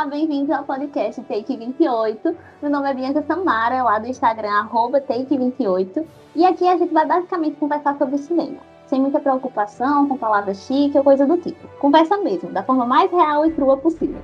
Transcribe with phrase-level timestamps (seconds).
[0.00, 2.34] Olá, bem-vindos ao podcast Take 28.
[2.62, 6.06] Meu nome é Bianca Samara, lá do Instagram, arroba Take28.
[6.34, 8.56] E aqui a gente vai basicamente conversar sobre cinema.
[8.86, 11.68] Sem muita preocupação, com palavras chique ou coisa do tipo.
[11.78, 14.22] Conversa mesmo, da forma mais real e crua possível.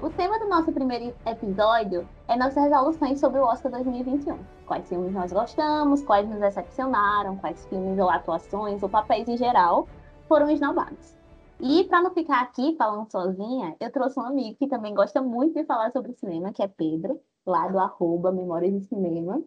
[0.00, 4.38] O tema do nosso primeiro episódio é nossas resoluções sobre o Oscar 2021.
[4.66, 9.88] Quais filmes nós gostamos, quais nos decepcionaram, quais filmes ou atuações ou papéis em geral
[10.28, 11.19] foram esnobados.
[11.62, 15.54] E para não ficar aqui falando sozinha, eu trouxe um amigo que também gosta muito
[15.54, 19.42] de falar sobre cinema, que é Pedro, lá do arroba Memórias de Cinema.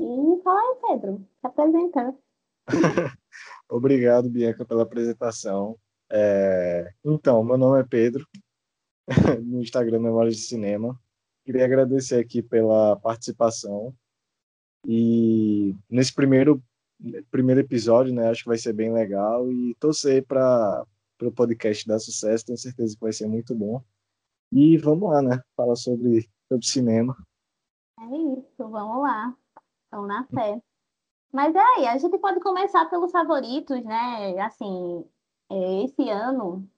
[0.00, 2.14] E fala aí, Pedro, se apresenta.
[3.68, 5.76] Obrigado, Bianca, pela apresentação.
[6.10, 6.92] É...
[7.04, 8.24] Então, meu nome é Pedro,
[9.42, 10.96] no Instagram Memórias de Cinema.
[11.44, 13.92] Queria agradecer aqui pela participação.
[14.86, 16.62] E nesse primeiro
[17.30, 18.28] primeiro episódio, né?
[18.28, 20.84] Acho que vai ser bem legal e torcer para
[21.28, 22.46] o podcast dar sucesso.
[22.46, 23.82] Tenho certeza que vai ser muito bom.
[24.52, 25.40] E vamos lá, né?
[25.56, 27.16] Falar sobre, sobre cinema.
[27.98, 29.34] É isso, vamos lá.
[29.90, 30.60] Vamos na fé.
[31.32, 34.40] Mas é aí, a gente pode começar pelos favoritos, né?
[34.40, 35.04] Assim,
[35.48, 36.68] é, esse ano,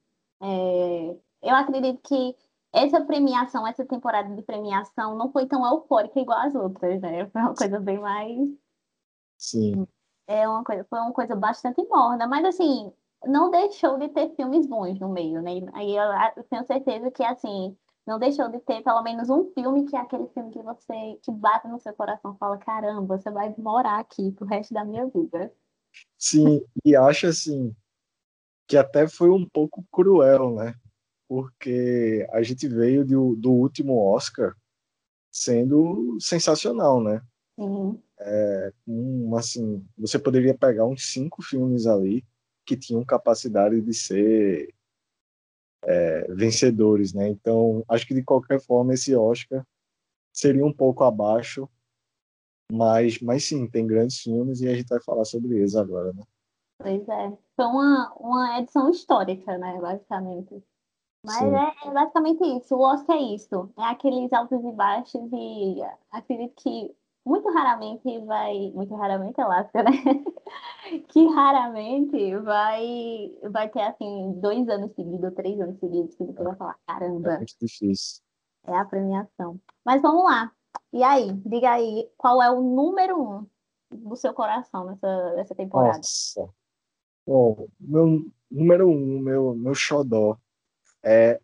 [0.40, 2.36] é, eu acredito que
[2.72, 7.26] essa premiação, essa temporada de premiação não foi tão eufórica igual as outras, né?
[7.30, 8.50] Foi uma coisa bem mais.
[9.38, 9.86] Sim
[10.26, 12.92] é uma coisa, foi uma coisa bastante morna, mas assim,
[13.26, 15.52] não deixou de ter filmes bons no meio, né?
[15.74, 16.04] Aí eu,
[16.36, 20.00] eu tenho certeza que assim, não deixou de ter pelo menos um filme que é
[20.00, 24.32] aquele filme que você que bate no seu coração, fala caramba, você vai morar aqui
[24.32, 25.52] pro resto da minha vida.
[26.18, 27.74] Sim, e acho assim
[28.66, 30.74] que até foi um pouco cruel, né?
[31.28, 34.54] Porque a gente veio do, do último Oscar
[35.30, 37.20] sendo sensacional, né?
[38.18, 42.24] É, um, assim, você poderia pegar uns cinco filmes ali
[42.72, 44.74] que tinham capacidade de ser
[45.84, 47.28] é, vencedores, né?
[47.28, 49.66] Então, acho que de qualquer forma esse Oscar
[50.32, 51.68] seria um pouco abaixo,
[52.72, 56.22] mas, mas sim, tem grandes filmes e a gente vai falar sobre eles agora, né?
[56.78, 60.62] Pois é, foi uma, uma edição histórica, né, basicamente.
[61.24, 65.76] Mas é, é, basicamente isso, o Oscar é isso, é aqueles altos e baixos e
[66.10, 69.90] acredito que muito raramente vai, muito raramente é lasca, né?
[71.08, 76.56] que raramente vai, vai ter assim dois anos seguidos, três anos seguidos que você vai
[76.56, 77.34] falar, caramba.
[77.34, 78.22] É muito difícil.
[78.64, 79.60] É a premiação.
[79.84, 80.52] Mas vamos lá.
[80.92, 83.46] E aí, diga aí, qual é o número um
[83.90, 85.98] do seu coração nessa, nessa temporada?
[85.98, 86.48] Nossa.
[87.26, 90.36] Bom, meu número um, meu, meu xodó
[91.02, 91.40] é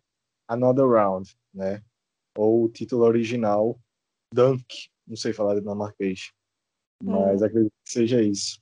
[0.47, 1.81] Another Round, né?
[2.37, 3.79] Ou o título original,
[4.33, 6.31] Dunk, não sei falar dinamarquês,
[7.03, 7.45] mas hum.
[7.45, 8.61] acredito que seja isso.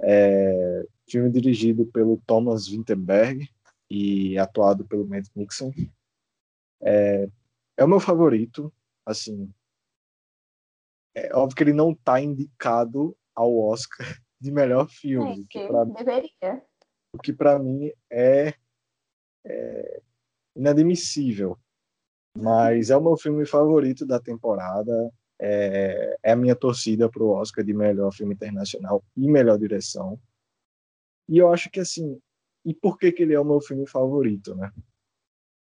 [0.00, 3.48] É, filme dirigido pelo Thomas Winterberg
[3.90, 5.70] e atuado pelo Matt Nixon.
[6.82, 7.28] É,
[7.76, 8.72] é o meu favorito,
[9.04, 9.52] assim.
[11.14, 14.06] É óbvio que ele não está indicado ao Oscar
[14.40, 15.42] de melhor filme.
[15.42, 16.62] É, que pra, deveria.
[17.12, 18.54] O que para mim é,
[19.44, 20.02] é
[20.54, 21.58] inadmissível.
[22.36, 25.10] Mas é o meu filme favorito da temporada
[25.40, 30.20] é, é a minha torcida para o Oscar de melhor filme internacional e melhor direção.
[31.28, 32.20] E eu acho que assim,
[32.64, 34.72] e por que, que ele é o meu filme favorito, né?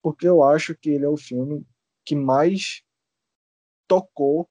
[0.03, 1.67] Porque eu acho que ele é o filme
[2.05, 2.83] que mais
[3.89, 4.49] tocou,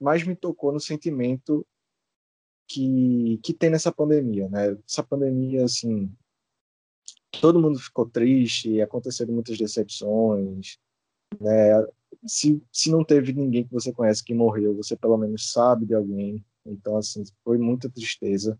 [0.00, 1.66] mais me tocou no sentimento
[2.68, 4.76] que, que tem nessa pandemia, né?
[4.86, 6.14] Essa pandemia, assim,
[7.40, 10.78] todo mundo ficou triste, aconteceram muitas decepções,
[11.40, 11.72] né?
[12.26, 15.94] Se, se não teve ninguém que você conhece que morreu, você pelo menos sabe de
[15.94, 16.44] alguém.
[16.64, 18.58] Então, assim, foi muita tristeza.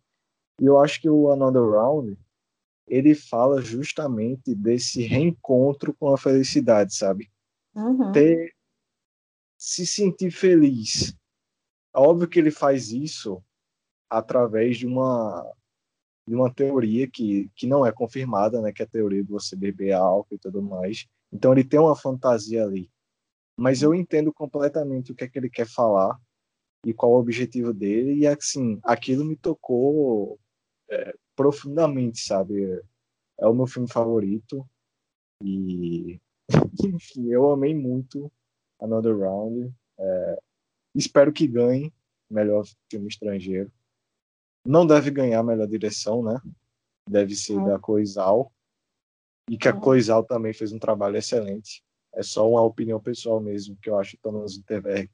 [0.60, 2.18] E eu acho que o Another Round,
[2.86, 7.30] ele fala justamente desse reencontro com a felicidade, sabe?
[7.74, 8.12] Uhum.
[8.12, 8.54] Ter,
[9.56, 11.15] se sentir feliz.
[11.94, 13.42] Óbvio que ele faz isso
[14.09, 15.44] através de uma
[16.27, 19.56] de uma teoria que, que não é confirmada, né, que é a teoria de você
[19.56, 21.06] beber álcool e tudo mais.
[21.33, 22.91] Então ele tem uma fantasia ali
[23.59, 26.16] mas eu entendo completamente o que é que ele quer falar
[26.87, 30.39] e qual o objetivo dele e assim aquilo me tocou
[30.89, 32.81] é, profundamente sabe
[33.37, 34.65] é o meu filme favorito
[35.43, 36.21] e
[36.84, 38.31] enfim eu amei muito
[38.81, 40.39] Another Round é,
[40.95, 41.93] espero que ganhe
[42.31, 43.72] melhor filme estrangeiro
[44.65, 46.41] não deve ganhar melhor direção né
[47.10, 47.65] deve ser é.
[47.65, 48.53] da Coisal
[49.51, 49.81] e que a é.
[49.81, 51.83] Coisal também fez um trabalho excelente
[52.15, 55.10] é só uma opinião pessoal mesmo, que eu acho o Thomas Winterberg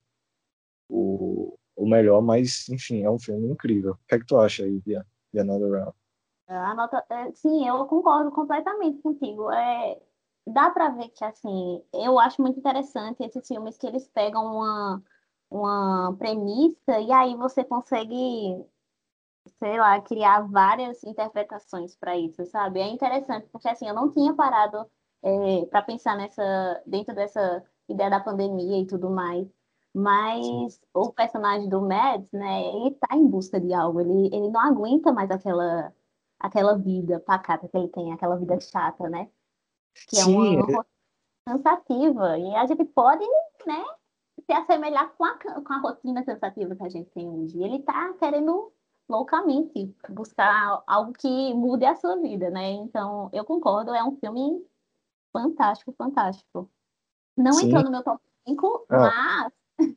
[0.89, 3.93] o, o melhor, mas, enfim, é um filme incrível.
[3.93, 5.01] O que é que tu acha aí de,
[5.33, 5.97] de Another Round?
[6.47, 9.51] A nota, é, sim, eu concordo completamente contigo.
[9.51, 9.99] É,
[10.47, 15.03] dá para ver que, assim, eu acho muito interessante esses filmes que eles pegam uma,
[15.51, 18.63] uma premissa e aí você consegue,
[19.59, 22.81] sei lá, criar várias interpretações para isso, sabe?
[22.81, 24.87] É interessante, porque, assim, eu não tinha parado
[25.25, 29.49] é, para pensar nessa, dentro dessa ideia da pandemia e tudo mais.
[29.95, 34.61] Mas o personagem do Mads, né, ele tá em busca de algo, ele, ele não
[34.61, 35.93] aguenta mais aquela,
[36.39, 39.31] aquela vida pacata que ele tem, aquela vida chata, né?
[40.09, 40.87] Que é uma, uma rotina
[41.47, 42.39] cansativa.
[42.39, 43.25] E a gente pode,
[43.67, 43.85] né,
[44.45, 47.63] se assemelhar com a, com a rotina cansativa que a gente tem hoje.
[47.63, 48.73] Ele tá querendo
[49.09, 52.73] loucamente buscar algo que mude a sua vida, né?
[52.73, 54.61] Então, eu concordo, é um filme
[55.35, 56.71] fantástico, fantástico.
[57.37, 57.67] Não Sim.
[57.67, 59.51] entrou no meu top 5, ah.
[59.81, 59.93] mas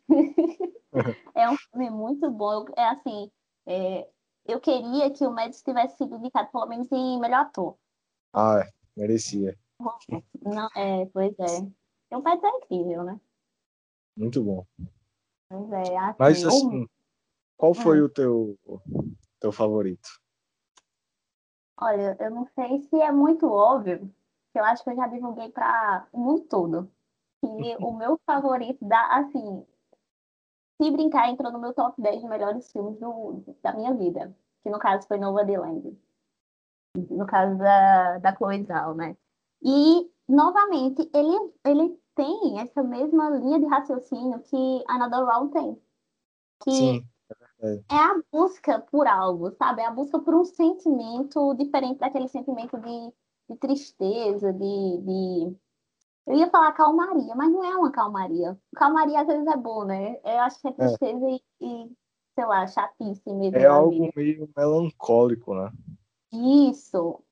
[1.35, 2.65] é um filme muito bom.
[2.75, 3.31] É assim,
[3.67, 4.09] é,
[4.45, 7.77] eu queria que o Mads tivesse sido indicado pelo menos em melhor ator.
[8.33, 9.55] Ah, é, merecia.
[10.41, 12.15] Não, é, pois é.
[12.15, 13.21] O Mads é incrível, né?
[14.17, 14.65] Muito bom.
[15.49, 16.87] Pois é, assim, Mas assim,
[17.55, 18.05] qual foi hum.
[18.05, 18.59] o teu,
[19.39, 20.09] teu favorito?
[21.79, 24.11] Olha, eu não sei se é muito óbvio,
[24.57, 26.91] que eu acho que eu já divulguei para o mundo todo.
[27.43, 29.63] E o meu favorito da, assim,
[30.81, 34.35] se brincar, entrou no meu top 10 de melhores filmes do, da minha vida.
[34.63, 35.95] Que no caso foi Nova Land.
[36.95, 39.15] No caso da, da Chloe Zhao, né?
[39.61, 45.81] E, novamente, ele, ele tem essa mesma linha de raciocínio que Another Round tem.
[46.63, 47.07] Que Sim,
[47.61, 49.81] é, é a busca por algo, sabe?
[49.81, 53.13] É a busca por um sentimento diferente daquele sentimento de,
[53.49, 55.57] de tristeza, de, de
[56.27, 58.59] eu ia falar calmaria, mas não é uma calmaria.
[58.75, 60.19] Calmaria às vezes é bom, né?
[60.25, 60.73] Eu acho que é, é.
[60.73, 61.31] tristeza é.
[61.31, 61.91] E, e,
[62.35, 63.57] sei lá, chatice mesmo.
[63.57, 64.11] É algo vida.
[64.13, 65.71] meio melancólico, né?
[66.33, 67.23] Isso,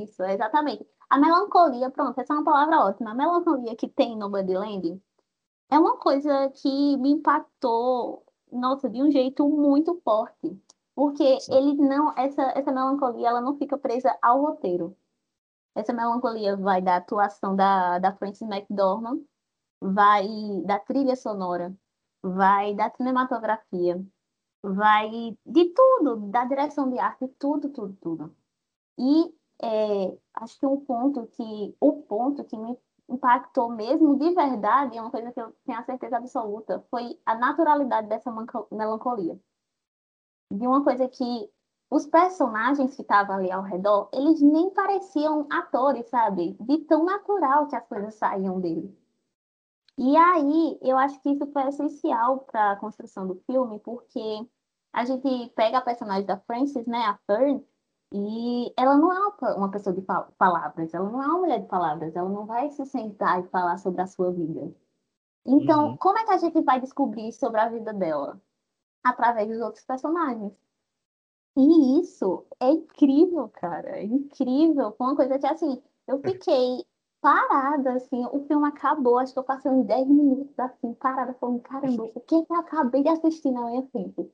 [0.00, 0.86] isso, exatamente.
[1.10, 3.10] A melancolia, pronto, essa é uma palavra ótima.
[3.10, 5.00] A melancolia que tem no Bodyland
[5.68, 10.56] é uma coisa que me impactou, nossa, de um jeito muito forte.
[10.94, 14.96] Porque ele não, essa, essa melancolia, ela não fica presa ao roteiro.
[15.76, 19.20] Essa melancolia vai da atuação da, da Frances McDormand,
[19.80, 20.26] vai
[20.64, 21.76] da trilha sonora,
[22.22, 24.02] vai da cinematografia,
[24.62, 28.36] vai de tudo, da direção de arte, tudo, tudo, tudo.
[28.98, 34.96] E é, acho que um ponto que o ponto que me impactou mesmo de verdade,
[34.96, 38.32] é uma coisa que eu tenho a certeza absoluta, foi a naturalidade dessa
[38.72, 39.38] melancolia.
[40.50, 41.50] De uma coisa que
[41.90, 46.56] os personagens que estavam ali ao redor, eles nem pareciam atores, sabe?
[46.60, 48.96] De tão natural que as coisas saíam dele.
[49.98, 54.46] E aí, eu acho que isso foi essencial para a construção do filme, porque
[54.92, 57.64] a gente pega a personagem da Frances, né, a Fern,
[58.12, 60.02] e ela não é uma pessoa de
[60.38, 63.78] palavras, ela não é uma mulher de palavras, ela não vai se sentar e falar
[63.78, 64.72] sobre a sua vida.
[65.44, 65.96] Então, uhum.
[65.96, 68.40] como é que a gente vai descobrir sobre a vida dela?
[69.04, 70.52] Através dos outros personagens.
[71.56, 73.98] E isso é incrível, cara.
[73.98, 74.92] É incrível.
[74.92, 76.84] Foi uma coisa que, assim, eu fiquei
[77.20, 81.60] parada, assim, o filme acabou, acho que eu passei uns 10 minutos, assim, parada, falando,
[81.60, 84.30] caramba, o que que eu acabei de assistir na minha frente?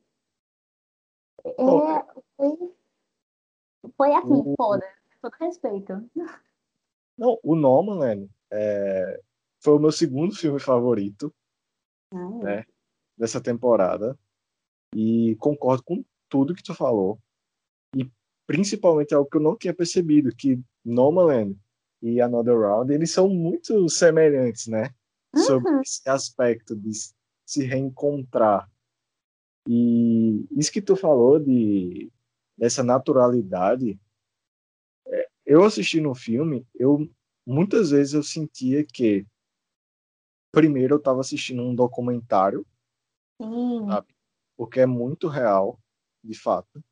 [1.44, 1.54] É,
[2.36, 2.74] foi,
[3.96, 4.54] foi assim, o...
[4.56, 4.86] foda,
[5.22, 6.10] todo respeito.
[7.16, 9.22] Não, o Nomadland é,
[9.60, 11.34] foi o meu segundo filme favorito,
[12.12, 12.44] ah, é.
[12.44, 12.66] né,
[13.16, 14.18] dessa temporada,
[14.94, 17.20] e concordo com tudo que tu falou.
[17.94, 18.10] E
[18.46, 21.54] principalmente algo que eu não tinha percebido, que Nomadland
[22.00, 24.94] e Another Round, eles são muito semelhantes, né?
[25.36, 25.42] Uhum.
[25.42, 26.90] Sobre esse aspecto de
[27.46, 28.66] se reencontrar.
[29.68, 32.10] E isso que tu falou de
[32.56, 34.00] dessa naturalidade,
[35.06, 37.10] é, eu assistindo o filme, eu
[37.46, 39.26] muitas vezes eu sentia que
[40.50, 42.66] primeiro eu estava assistindo um documentário,
[43.88, 44.14] sabe?
[44.56, 45.81] Porque é muito real
[46.22, 46.82] de fato.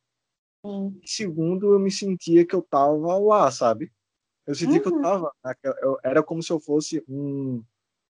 [0.64, 1.00] Sim.
[1.04, 3.90] Segundo, eu me sentia que eu tava lá, sabe?
[4.46, 4.82] Eu sentia uhum.
[4.82, 5.02] que eu uhum.
[5.02, 5.32] tava.
[5.62, 7.62] Eu, era como se eu fosse um.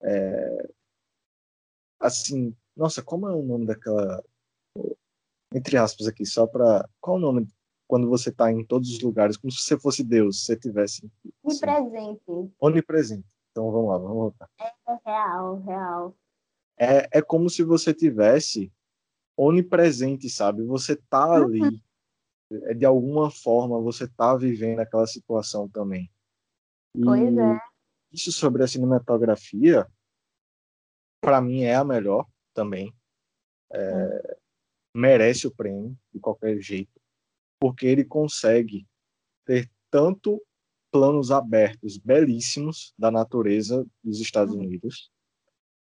[0.02, 0.70] É,
[2.00, 4.24] assim, nossa, como é o nome daquela.
[5.54, 6.88] Entre aspas aqui, só para.
[7.02, 7.48] Qual o nome
[7.88, 9.38] quando você tá em todos os lugares?
[9.38, 11.06] Como se você fosse Deus, se você tivesse.
[11.06, 12.54] Assim, Onipresente.
[12.60, 13.28] Onipresente.
[13.52, 14.50] Então vamos lá, vamos voltar.
[14.60, 16.18] É real, real.
[16.80, 18.72] É, é como se você tivesse
[19.38, 20.64] onipresente, sabe?
[20.64, 22.76] Você tá ali, uhum.
[22.76, 26.12] de alguma forma, você tá vivendo aquela situação também.
[26.96, 27.60] E pois é.
[28.12, 29.86] Isso sobre a cinematografia,
[31.22, 32.92] para mim é a melhor também.
[33.72, 34.38] É,
[34.96, 37.00] merece o prêmio de qualquer jeito,
[37.60, 38.88] porque ele consegue
[39.46, 40.42] ter tanto
[40.90, 44.62] planos abertos belíssimos da natureza dos Estados Uhum.
[44.62, 45.12] Unidos,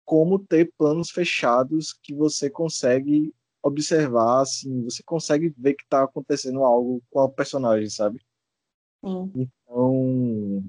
[0.05, 3.34] como ter planos fechados que você consegue
[3.65, 8.23] observar, assim, você consegue ver que está acontecendo algo com a personagem, sabe?
[9.03, 9.31] Sim.
[9.35, 10.63] Então,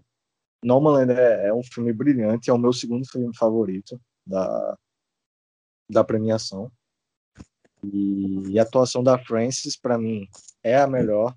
[0.64, 4.78] Nomadland é, é um filme brilhante, é o meu segundo filme favorito da,
[5.90, 6.72] da premiação.
[7.84, 10.26] E, e a atuação da Frances, para mim,
[10.62, 11.36] é a melhor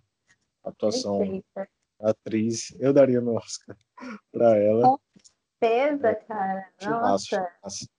[0.64, 1.70] atuação Perfeita.
[2.00, 2.74] atriz.
[2.80, 3.78] Eu daria meu Oscar
[4.32, 4.98] para ela.
[5.62, 6.72] Certeza, cara.
[6.80, 7.90] Filmaço, Nossa.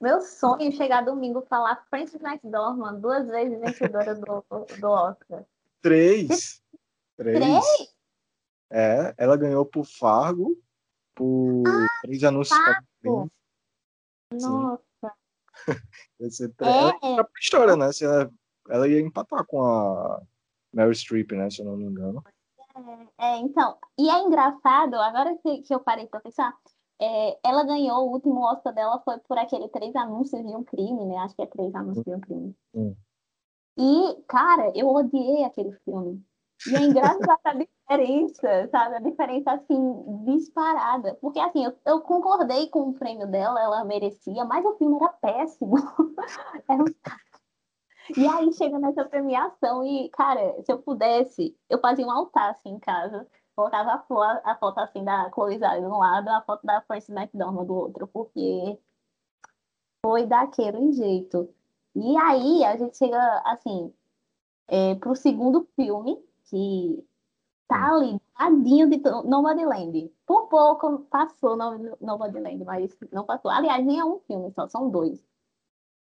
[0.00, 4.44] Meu sonho é chegar domingo falar Frances McDormand, duas vezes vencedora do,
[4.78, 5.44] do Oscar.
[5.80, 6.62] Três.
[7.16, 7.38] Três.
[7.38, 7.94] Três?
[8.70, 10.56] É, ela ganhou por Fargo,
[11.14, 11.62] por
[12.02, 13.30] três anúncios Fargo.
[14.32, 15.14] Nossa.
[16.20, 17.92] Ia ser tre- Ela É, ia pra história, né?
[17.92, 18.30] Se ela,
[18.68, 20.20] ela ia empatar com a
[20.72, 21.48] Meryl Streep, né?
[21.50, 22.22] Se eu não me engano.
[23.18, 26.52] é, então, e é engraçado, agora que, que eu parei pra pensar,
[27.00, 31.06] é, ela ganhou, o último Oscar dela foi por aquele Três Anúncios de um Crime,
[31.06, 31.16] né?
[31.18, 32.56] Acho que é Três Anúncios de um Crime.
[32.74, 32.94] Hum.
[33.76, 36.24] E, cara, eu odiei aquele filme.
[36.66, 38.96] E é engraçado a diferença, sabe?
[38.96, 41.14] A diferença, assim, disparada.
[41.20, 45.08] Porque, assim, eu, eu concordei com o prêmio dela, ela merecia, mas o filme era
[45.08, 45.74] péssimo.
[46.68, 46.86] Era um
[48.16, 52.70] E aí chega nessa premiação e, cara, se eu pudesse, eu fazia um altar assim
[52.70, 56.42] em casa, colocava a, fo- a foto assim da Chloe Zhao de um lado, a
[56.42, 58.78] foto da Frances McDormand do outro, porque
[60.04, 61.48] foi daquele jeito.
[61.94, 63.92] E aí a gente chega assim
[64.68, 67.06] é, pro segundo filme, que
[67.68, 70.12] tá ali, tadinho de Nomadland.
[70.26, 73.50] Por pouco passou no- Nomadland, mas não passou.
[73.50, 75.24] Aliás, nem é um filme, só são dois.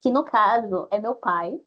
[0.01, 1.59] Que no caso é meu pai,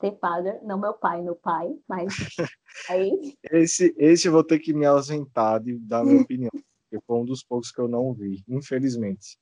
[0.00, 2.14] The Father, não meu pai, meu pai, mas
[2.88, 6.50] aí Esse, esse eu vou ter que me ausentar de dar minha opinião.
[6.52, 9.38] Porque foi um dos poucos que eu não vi, infelizmente.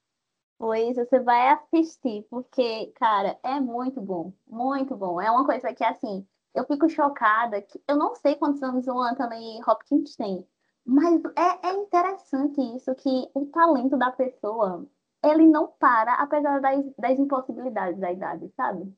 [0.58, 5.20] Pois você vai assistir, porque, cara, é muito bom, muito bom.
[5.20, 8.98] É uma coisa que, assim, eu fico chocada, que eu não sei quantos anos o
[8.98, 10.46] Anthony Hopkins tem,
[10.84, 14.86] mas é, é interessante isso, que o talento da pessoa,
[15.22, 18.90] ele não para, apesar das, das impossibilidades da idade, sabe?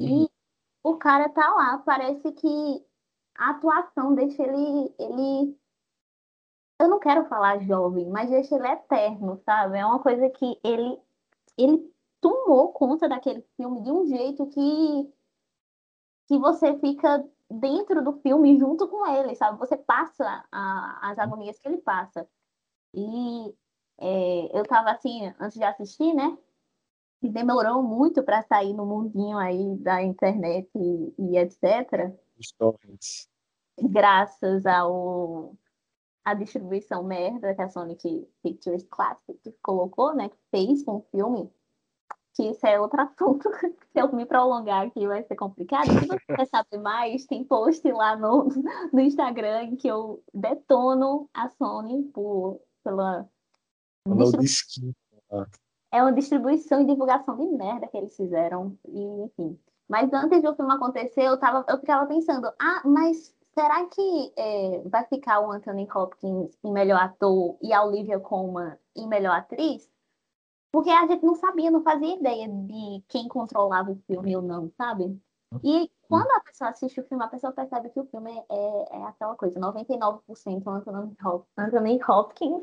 [0.00, 0.28] E
[0.84, 2.86] o cara tá lá, parece que
[3.36, 5.58] a atuação deixa ele, ele
[6.80, 9.78] eu não quero falar jovem, mas deixa ele eterno, sabe?
[9.78, 10.98] É uma coisa que ele,
[11.58, 15.12] ele tomou conta daquele filme de um jeito que,
[16.28, 19.58] que você fica dentro do filme junto com ele, sabe?
[19.58, 22.26] Você passa a- as agonias que ele passa.
[22.94, 23.54] E
[23.98, 26.36] é, eu tava assim, antes de assistir, né?
[27.22, 33.28] E demorou muito para sair no mundinho aí da internet e, e etc Os torrents.
[33.80, 35.54] graças ao
[36.24, 41.50] a distribuição merda que a Sonic Pictures Classic colocou, né, que fez com o filme,
[42.34, 43.48] que isso é outro assunto,
[43.92, 45.86] se eu me prolongar aqui vai ser complicado.
[45.86, 48.48] Se você quer saber mais, tem post lá no,
[48.92, 53.28] no Instagram em que eu detono a Sony por, pela
[54.06, 54.94] distribu- disse que
[55.92, 59.58] é uma distribuição e divulgação de merda que eles fizeram, e enfim.
[59.88, 64.82] Mas antes do filme acontecer, eu, tava, eu ficava pensando, ah, mas será que é,
[64.88, 69.90] vai ficar o Anthony Hopkins em melhor ator e a Olivia Colman em melhor atriz?
[70.70, 74.70] Porque a gente não sabia, não fazia ideia de quem controlava o filme ou não,
[74.76, 75.20] sabe?
[75.62, 79.02] E quando a pessoa assiste o filme, a pessoa percebe que o filme é, é
[79.04, 82.62] aquela coisa, 99% Anthony, Hop- Anthony Hopkins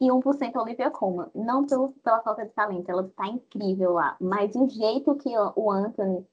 [0.00, 1.28] e 1% Olivia Colman.
[1.34, 4.16] Não pelo, pela falta de talento, ela tá incrível lá.
[4.20, 6.26] Mas o jeito que o o Anthony,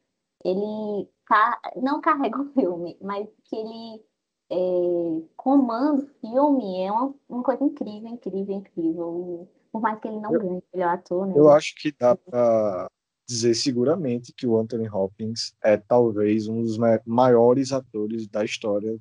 [0.43, 4.03] ele ca- não carrega o filme, mas que ele
[4.49, 9.47] é, comanda o filme é uma, uma coisa incrível, incrível, incrível.
[9.49, 11.33] E por mais que ele não Eu- ganhe melhor ator, né?
[11.37, 12.87] eu acho que dá pra
[13.27, 18.99] dizer seguramente que o Anthony Hopkins é talvez um dos ma- maiores atores da história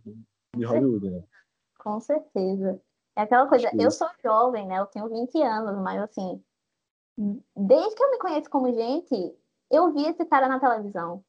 [0.57, 1.25] de Hollywood, né?
[1.81, 2.81] Com certeza.
[3.17, 4.79] É aquela coisa, eu sou jovem, né?
[4.79, 6.43] Eu tenho 20 anos, mas assim,
[7.57, 9.35] desde que eu me conheço como gente,
[9.71, 11.23] eu vi esse cara na televisão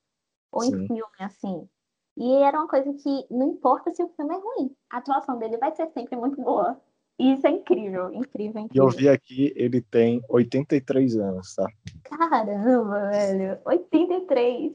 [0.52, 0.88] ou em Sim.
[0.88, 1.68] filme, assim.
[2.16, 5.58] E era uma coisa que não importa se o filme é ruim, a atuação dele
[5.58, 6.80] vai ser sempre muito boa.
[7.20, 8.90] E isso é incrível, incrível, E eu incrível.
[8.90, 11.68] vi aqui, ele tem 83 anos, tá?
[12.04, 13.60] Caramba, velho.
[13.66, 14.74] 83.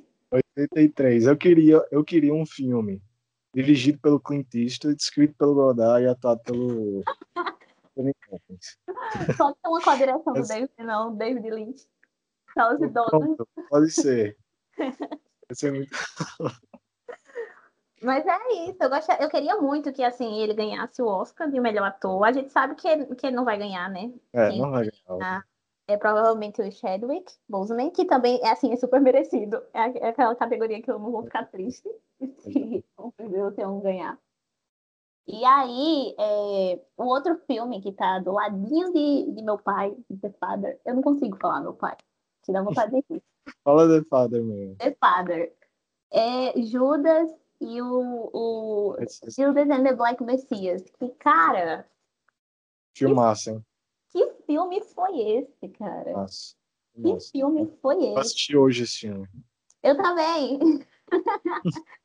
[0.56, 1.26] 83.
[1.26, 3.02] Eu queria, eu queria um filme
[3.54, 7.02] dirigido pelo Clint Eastwood, escrito pelo Godard e atuado pelo
[7.98, 8.78] Anthony Hopkins.
[9.36, 9.56] Pode
[9.98, 11.86] ter uma do David, não, David Lynch.
[12.54, 13.36] Só os idosos.
[13.68, 14.36] Pode ser.
[14.78, 15.90] Vai ser muito...
[18.00, 19.08] Mas é isso, eu, gost...
[19.18, 22.22] eu queria muito que assim ele ganhasse o Oscar de melhor ator.
[22.22, 24.12] A gente sabe que ele, que ele não vai ganhar, né?
[24.32, 25.44] É, Quem não vai ganhar.
[25.88, 29.60] É provavelmente o Chadwick Boseman, que também é assim, é super merecido.
[29.72, 31.88] É, é aquela categoria que eu não vou ficar triste
[32.38, 34.18] se o primeiro ter um ganhar.
[35.26, 40.30] E aí, é, o outro filme que tá do ladinho de, de meu pai, The
[40.40, 41.96] Father, eu não consigo falar meu pai,
[42.42, 43.22] que dá vontade de rir.
[43.62, 44.76] Fala The Father mesmo.
[44.76, 45.54] The Father.
[46.10, 48.96] É Judas e o, o
[49.28, 50.76] Judas and the Black Messiah.
[50.98, 51.86] Que, cara.
[52.96, 53.66] Filmaço, hein?
[54.10, 56.12] Que filme foi esse, cara?
[56.12, 56.56] Nossa.
[56.94, 57.30] Que Nossa.
[57.30, 58.12] filme foi esse?
[58.12, 59.28] Eu assisti hoje esse filme.
[59.82, 60.58] Eu também.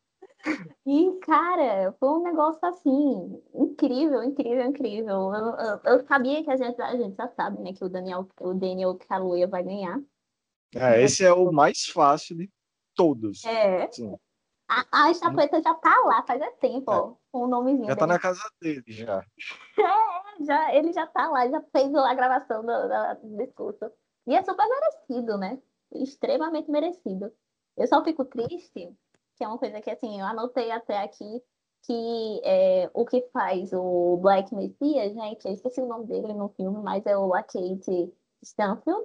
[0.86, 5.34] e, cara, foi um negócio assim, incrível, incrível, incrível.
[5.34, 8.28] Eu, eu, eu, sabia que a gente, a gente já sabe, né, que o Daniel,
[8.42, 10.00] o Daniel Kaluuya vai ganhar.
[10.76, 12.50] É, esse é o mais fácil de
[12.96, 13.44] todos.
[13.46, 13.90] É.
[13.92, 14.16] Sim.
[14.68, 16.96] A, a já tá lá faz tempo, é.
[16.96, 17.88] ó, com o nomezinho.
[17.88, 18.14] Já tá dele.
[18.14, 19.26] na casa dele, já.
[20.40, 23.92] É, já, ele já tá lá, já fez a gravação do, do discurso.
[24.26, 25.62] E é super merecido, né?
[25.94, 27.32] Extremamente merecido.
[27.78, 28.96] Eu só fico triste,
[29.36, 31.42] que é uma coisa que, assim, eu anotei até aqui,
[31.84, 36.50] que é, o que faz o Black Messiah, gente, eu esqueci o nome dele no
[36.50, 39.02] filme, mas é o Kate Stanfield.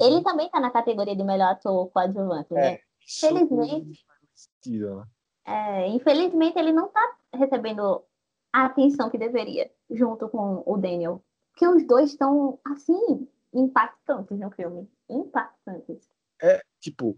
[0.00, 0.06] Uhum.
[0.06, 2.74] Ele também tá na categoria de melhor ator coadjuvante, né?
[2.74, 2.80] É,
[3.20, 4.06] Felizmente,
[4.66, 5.04] né?
[5.44, 8.02] É, infelizmente, ele não está recebendo
[8.52, 11.22] a atenção que deveria, junto com o Daniel.
[11.52, 14.90] Porque os dois estão, assim, impactantes no filme.
[15.10, 16.08] Impactantes.
[16.40, 17.16] É, tipo,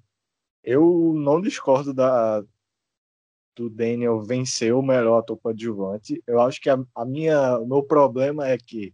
[0.65, 2.43] eu não discordo da,
[3.55, 6.23] do Daniel vencer o melhor ator coadjuvante.
[6.27, 8.93] Eu acho que a, a, minha, o meu problema é que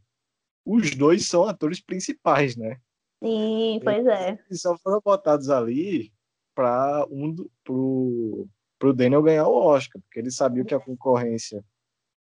[0.65, 2.79] os dois são atores principais, né?
[3.23, 4.39] Sim, pois é.
[4.49, 6.13] Eles só foram botados ali
[6.55, 8.49] para um pro,
[8.79, 11.65] pro Daniel ganhar o Oscar, porque ele sabia que a concorrência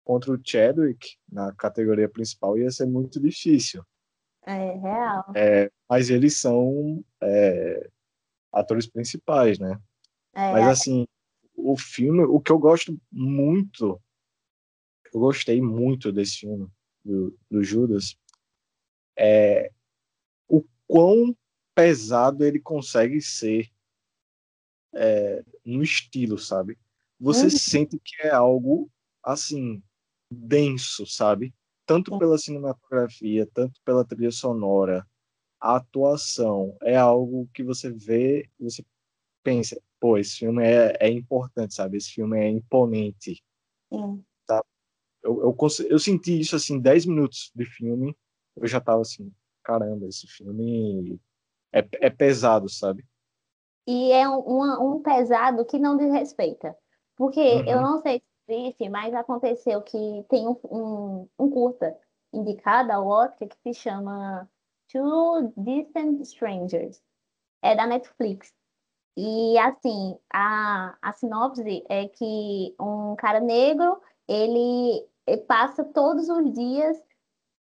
[0.03, 3.83] contra o Chadwick na categoria principal ia ser muito difícil.
[4.45, 5.25] É real.
[5.35, 7.89] É, mas eles são é,
[8.55, 9.79] atores principais, né?
[10.33, 11.05] É, mas assim,
[11.53, 14.01] o filme, o que eu gosto muito,
[15.13, 16.67] eu gostei muito desse filme
[17.03, 18.17] do, do Judas,
[19.17, 19.71] é
[20.47, 21.35] o quão
[21.73, 23.69] pesado ele consegue ser
[24.93, 26.77] é, no estilo, sabe?
[27.19, 27.49] Você uhum.
[27.49, 28.89] sente que é algo
[29.21, 29.83] assim
[30.31, 31.53] denso, sabe?
[31.85, 35.05] Tanto pela cinematografia, tanto pela trilha sonora,
[35.65, 38.85] a atuação é algo que você vê, você
[39.41, 41.97] pensa, pô, esse filme é, é importante, sabe?
[41.97, 43.43] Esse filme é imponente.
[43.91, 44.23] Sim.
[44.45, 44.63] Tá?
[45.23, 45.57] Eu, eu,
[45.89, 48.15] eu senti isso assim, 10 minutos de filme,
[48.55, 51.19] eu já tava assim, caramba, esse filme
[51.73, 53.03] é, é pesado, sabe?
[53.87, 56.77] E é um, um pesado que não desrespeita.
[57.15, 57.65] Porque uhum.
[57.65, 61.97] eu não sei se existe, mas aconteceu que tem um, um, um curta
[62.31, 64.47] indicado ao Oscar que se chama
[64.95, 67.03] Two Distant Strangers.
[67.61, 68.53] É da Netflix.
[69.17, 75.05] E assim, a, a sinopse é que um cara negro, ele,
[75.47, 76.97] passa todos os dias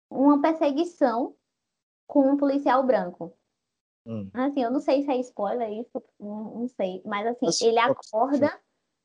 [0.10, 1.34] uma perseguição
[2.08, 3.34] com um policial branco.
[4.06, 4.30] Hum.
[4.34, 7.02] Assim, eu não sei se é spoiler isso, não, não sei.
[7.06, 8.60] Mas assim, ele acorda,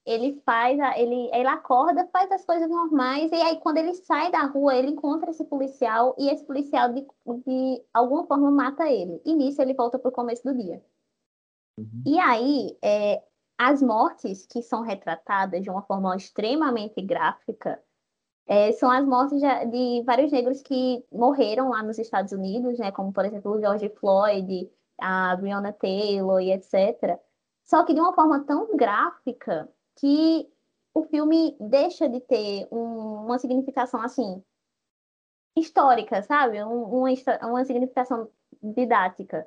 [0.09, 4.31] ele faz, a, ele, ele acorda, faz as coisas normais, e aí quando ele sai
[4.31, 7.07] da rua, ele encontra esse policial, e esse policial de,
[7.47, 9.21] de alguma forma mata ele.
[9.25, 10.83] E nisso ele volta pro começo do dia.
[11.79, 12.03] Uhum.
[12.07, 13.23] E aí, é,
[13.59, 17.83] as mortes que são retratadas de uma forma extremamente gráfica
[18.47, 22.91] é, são as mortes de, de, vários negros que morreram lá nos Estados Unidos, né,
[22.91, 27.21] como por exemplo o George Floyd, a Breonna Taylor e etc.
[27.63, 29.69] Só que de uma forma tão gráfica
[29.99, 30.49] que
[30.95, 34.43] o filme deixa de ter um, uma significação assim
[35.57, 36.63] histórica, sabe?
[36.63, 37.11] Um, uma,
[37.43, 38.29] uma significação
[38.63, 39.47] didática.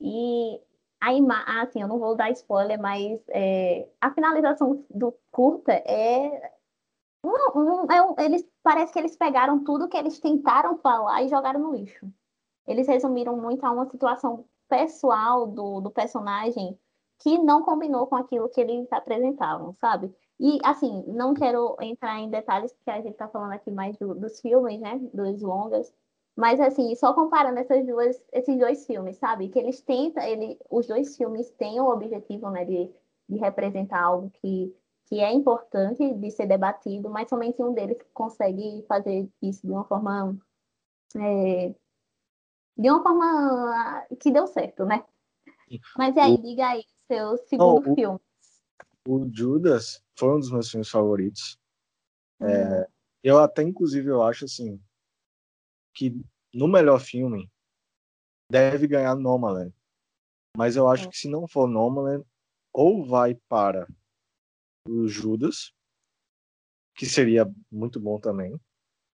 [0.00, 0.60] E
[1.00, 6.52] a ima assim, eu não vou dar spoiler, mas é, a finalização do curta é,
[7.24, 11.28] um, um, é um, eles parece que eles pegaram tudo que eles tentaram falar e
[11.28, 12.10] jogaram no lixo.
[12.66, 16.78] Eles resumiram muito a uma situação pessoal do, do personagem
[17.18, 20.14] que não combinou com aquilo que eles apresentavam, sabe?
[20.38, 24.14] E, assim, não quero entrar em detalhes, porque a gente está falando aqui mais do,
[24.14, 24.98] dos filmes, né?
[25.12, 25.92] Dos longas.
[26.36, 29.48] Mas, assim, só comparando essas duas, esses dois filmes, sabe?
[29.48, 32.64] Que eles tentam, ele, os dois filmes têm o objetivo, né?
[32.64, 32.88] De,
[33.28, 34.72] de representar algo que,
[35.06, 39.84] que é importante de ser debatido, mas somente um deles consegue fazer isso de uma
[39.84, 40.38] forma
[41.16, 41.74] é,
[42.76, 45.04] de uma forma que deu certo, né?
[45.96, 48.20] Mas aí, diga aí, seu segundo Não, filme.
[49.08, 51.58] o Judas foi um dos meus filmes favoritos.
[52.40, 52.48] Uhum.
[52.48, 52.88] É,
[53.22, 54.80] eu até, inclusive, eu acho assim
[55.94, 56.14] que
[56.54, 57.50] no melhor filme
[58.50, 59.74] deve ganhar Nomadland.
[60.56, 61.10] Mas eu acho Sim.
[61.10, 62.24] que se não for Nomadland,
[62.72, 63.88] ou vai para
[64.86, 65.72] o Judas,
[66.94, 68.52] que seria muito bom também,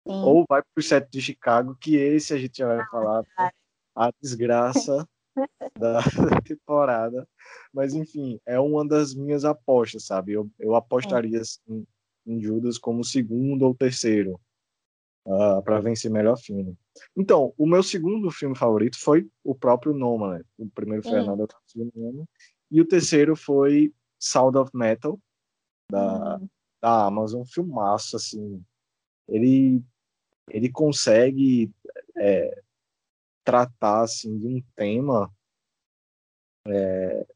[0.07, 0.23] Sim.
[0.23, 3.55] ou vai para o set de Chicago, que esse a gente já vai falar cara.
[3.95, 5.09] a desgraça
[5.79, 6.01] da
[6.45, 7.29] temporada.
[7.73, 10.33] Mas enfim, é uma das minhas apostas, sabe?
[10.33, 11.87] Eu, eu apostaria assim,
[12.27, 14.41] em Judas como segundo ou terceiro
[15.65, 16.77] para vencer melhor filme.
[17.17, 20.45] Então, o meu segundo filme favorito foi o próprio Noma, né?
[20.59, 21.29] O primeiro foi Sim.
[21.29, 21.49] Another
[21.95, 22.25] Noma,
[22.71, 25.19] e o terceiro foi Sound of Metal
[25.91, 26.49] da, Hum,
[26.81, 28.63] da Amazon, filmaço assim.
[29.29, 29.83] Ele
[30.51, 31.71] ele consegue
[32.19, 32.63] é,
[33.45, 35.31] tratar assim de um tema
[36.67, 37.27] é,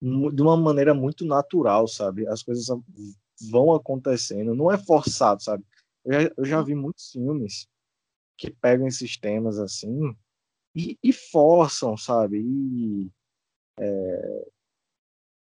[0.00, 2.26] de uma maneira muito natural, sabe?
[2.28, 2.66] As coisas
[3.50, 5.64] vão acontecendo, não é forçado, sabe?
[6.04, 7.66] Eu já, eu já vi muitos filmes
[8.36, 10.14] que pegam esses temas assim
[10.74, 12.40] e, e forçam, sabe?
[12.40, 13.10] E,
[13.78, 14.48] é,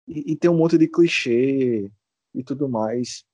[0.08, 1.90] e, e tem um monte de clichê
[2.34, 3.24] e tudo mais.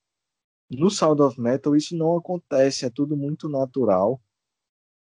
[0.70, 4.20] No Sound of Metal isso não acontece, é tudo muito natural.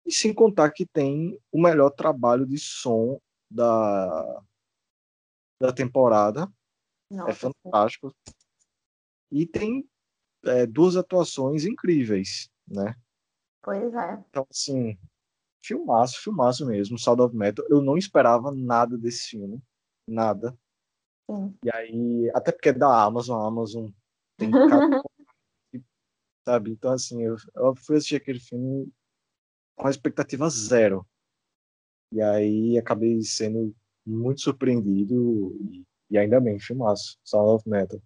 [0.06, 4.44] E sem contar que tem o melhor trabalho de som da,
[5.60, 6.52] da temporada,
[7.10, 8.16] nossa, é fantástico.
[9.32, 9.88] E tem
[10.44, 12.96] é, duas atuações incríveis, né?
[13.64, 14.24] Pois é.
[14.30, 14.98] Então, assim,
[15.64, 17.66] filmaço, filmaço mesmo, Sound of Metal.
[17.68, 19.60] Eu não esperava nada desse filme,
[20.08, 20.56] nada.
[21.30, 21.58] Sim.
[21.64, 23.90] E aí, até porque é da Amazon, a Amazon
[24.38, 25.02] tem cada
[26.48, 26.72] sabe?
[26.72, 28.88] Então, assim, eu, eu fui assistir aquele filme
[29.76, 31.06] com a expectativa zero.
[32.12, 38.00] E aí acabei sendo muito surpreendido e, e ainda bem, filmaço, Sound of Metal.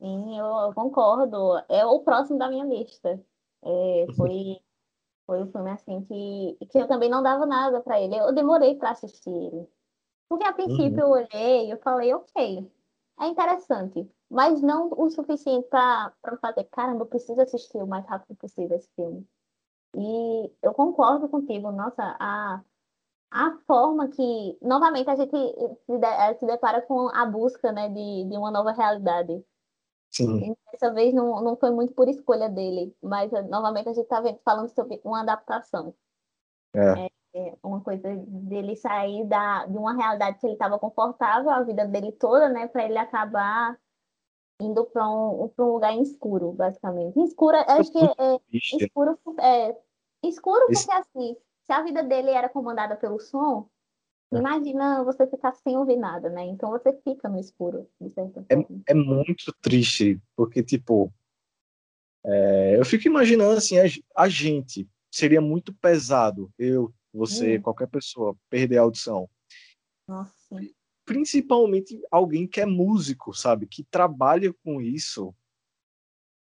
[0.00, 1.58] Sim, eu, eu concordo.
[1.68, 3.22] É o próximo da minha lista.
[3.62, 4.58] É, foi,
[5.26, 8.16] foi um filme assim que, que eu também não dava nada pra ele.
[8.16, 9.66] Eu demorei pra assistir ele.
[10.28, 12.70] Porque a princípio eu olhei e eu falei, ok,
[13.20, 18.36] é interessante, mas não o suficiente pra fazer, caramba, eu preciso assistir o mais rápido
[18.36, 19.26] possível esse filme.
[19.94, 22.62] E eu concordo contigo, nossa, a,
[23.30, 25.32] a forma que, novamente, a gente
[25.86, 29.44] se, de- se depara com a busca, né, de, de uma nova realidade.
[30.10, 33.92] Sim, E dessa vez não, não foi muito por escolha dele, mas eh, novamente a
[33.94, 35.94] gente está falando sobre uma adaptação.
[36.74, 41.62] é, É uma coisa dele sair da, de uma realidade que ele estava confortável a
[41.62, 43.78] vida dele toda, né, para ele acabar
[44.60, 47.18] indo para um, pra um lugar escuro, basicamente.
[47.20, 48.76] Escuro, acho que é, triste.
[48.84, 49.76] escuro, é,
[50.24, 53.68] escuro Esse- porque assim, se a vida dele era comandada pelo som,
[54.32, 54.38] É.
[54.38, 56.44] imagina você ficar sem ouvir nada, né?
[56.46, 58.82] Então você fica no escuro, de certa forma.
[58.86, 61.12] é muito triste, porque, tipo,
[62.24, 63.84] é, eu fico imaginando, assim, a,
[64.16, 67.62] a gente, seria muito pesado, eu, você, Hum.
[67.62, 69.28] qualquer pessoa, perder a audição.
[70.08, 70.56] Nossa.
[71.06, 73.66] Principalmente alguém que é músico, sabe?
[73.66, 75.34] Que trabalha com isso.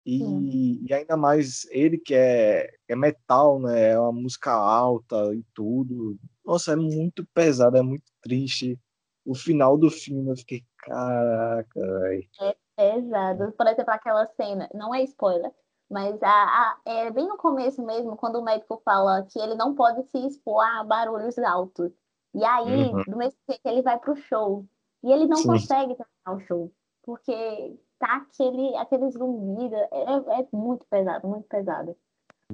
[0.07, 3.91] E, e ainda mais ele que é, é metal, né?
[3.93, 6.19] É uma música alta e tudo.
[6.45, 8.79] Nossa, é muito pesado, é muito triste.
[9.25, 12.29] O final do filme eu fiquei, caraca, velho.
[12.77, 13.53] Pesado.
[13.53, 15.51] Por exemplo, aquela cena, não é spoiler,
[15.91, 19.75] mas a, a- é bem no começo mesmo, quando o médico fala que ele não
[19.75, 21.93] pode se expor a barulhos altos.
[22.35, 23.03] E aí, Uhum.
[23.05, 24.65] do mesmo jeito, ele vai pro show.
[25.03, 25.49] E ele não Sim.
[25.49, 26.73] consegue terminar o show.
[27.03, 29.75] Porque tá aquele, aquele zumbido.
[29.77, 31.97] É, é muito pesado, muito pesado.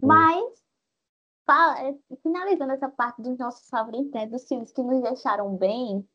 [0.03, 0.63] Mas,
[1.47, 6.07] fa- é, finalizando essa parte dos nossos favoritos, né, dos filmes que nos deixaram bem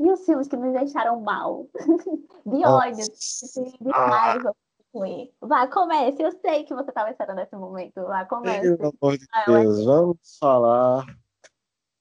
[0.00, 1.66] e os filmes que nos deixaram mal.
[2.44, 4.06] De ódio, de, de Ah.
[4.06, 4.54] raiva.
[4.94, 5.32] ruim.
[5.40, 6.22] Vai, comece.
[6.22, 8.00] Eu sei que você estava esperando esse momento.
[8.04, 8.76] Vai, comece.
[8.76, 11.04] Pelo amor de Ah, Deus, vamos falar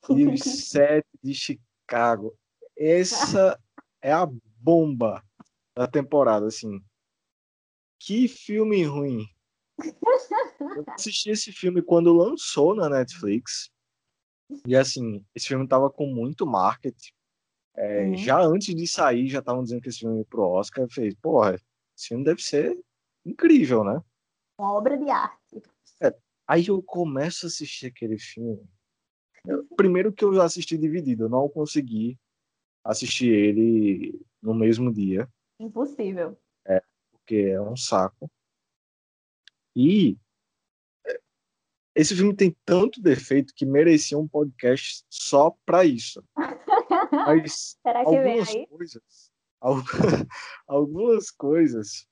[0.10, 2.38] de Os Sete de Chicago.
[2.78, 3.60] Essa
[4.02, 5.24] é a bomba
[5.76, 6.82] da temporada, assim.
[8.00, 9.26] Que filme ruim.
[10.60, 13.72] Eu assisti esse filme quando lançou na Netflix.
[14.68, 17.12] E assim, esse filme tava com muito marketing.
[17.76, 18.18] É, Uhum.
[18.18, 20.84] Já antes de sair, já estavam dizendo que esse filme ia pro Oscar.
[20.84, 21.56] Eu falei, porra,
[21.98, 22.80] esse filme deve ser
[23.26, 24.00] incrível, né?
[24.60, 25.62] Uma obra de arte.
[26.48, 28.62] Aí eu começo a assistir aquele filme.
[29.76, 32.18] Primeiro que eu assisti dividido, eu não consegui
[32.84, 35.28] assistir ele no mesmo dia,
[35.60, 36.38] Impossível.
[37.12, 38.30] porque é um saco.
[39.76, 40.18] E
[41.08, 41.20] é,
[41.96, 46.24] esse filme tem tanto defeito que merecia um podcast só pra isso.
[47.12, 48.68] Mas Será que vem algumas aí?
[48.68, 49.32] coisas,
[50.68, 52.08] algumas coisas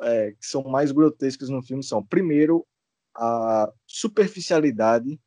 [0.00, 2.66] é, que são mais grotescas no filme são, primeiro,
[3.14, 5.20] a superficialidade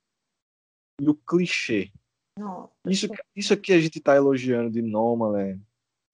[1.00, 1.92] e o clichê.
[2.88, 5.62] Isso, isso aqui a gente está elogiando de Nomadland,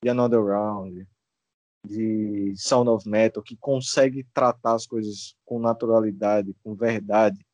[0.03, 1.07] de Another Round,
[1.85, 7.45] de Sound of Metal, que consegue tratar as coisas com naturalidade, com verdade.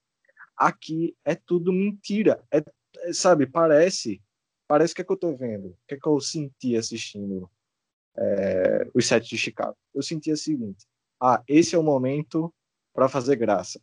[0.57, 2.43] Aqui é tudo mentira.
[2.51, 2.63] É,
[2.99, 4.21] é sabe, parece.
[4.67, 5.67] Parece que é que eu tô vendo.
[5.67, 7.49] O que é que eu senti assistindo
[8.15, 9.77] é, os sets de Chicago?
[9.93, 10.87] Eu senti o seguinte:
[11.21, 12.53] ah, esse é o momento
[12.93, 13.79] para fazer graça.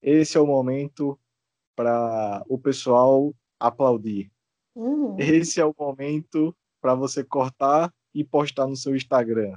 [0.00, 1.18] Esse é o momento
[1.78, 4.32] para o pessoal aplaudir.
[4.74, 5.16] Uhum.
[5.16, 9.56] Esse é o momento para você cortar e postar no seu Instagram.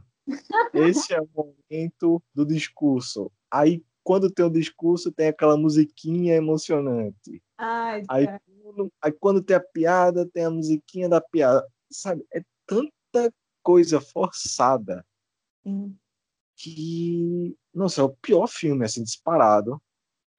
[0.71, 3.31] Esse é o momento do discurso.
[3.49, 7.41] Aí, quando tem o discurso, tem aquela musiquinha emocionante.
[7.57, 8.27] Ai, aí,
[8.61, 11.67] quando, aí, quando tem a piada, tem a musiquinha da piada.
[11.91, 12.23] Sabe?
[12.31, 15.03] É tanta coisa forçada
[16.55, 17.57] que.
[17.73, 19.81] Nossa, é o pior filme, assim, disparado.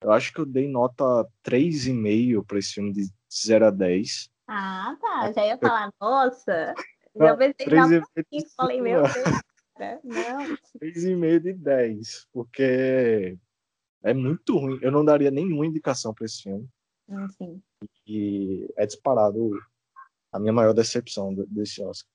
[0.03, 1.05] Eu acho que eu dei nota
[1.45, 3.09] 3,5 para esse filme de
[3.47, 4.31] 0 a 10.
[4.49, 5.33] Ah, tá.
[5.33, 6.75] Já ia falar, nossa.
[7.15, 9.15] Já pensei Três já e meio de falei, meu Deus.
[9.77, 10.57] cara, Não.
[10.81, 13.39] 3,5 de 10, porque
[14.03, 14.79] é muito ruim.
[14.81, 16.67] Eu não daria nenhuma indicação para esse filme.
[17.09, 17.63] Enfim.
[18.07, 19.51] E é disparado
[20.33, 22.11] a minha maior decepção desse Oscar.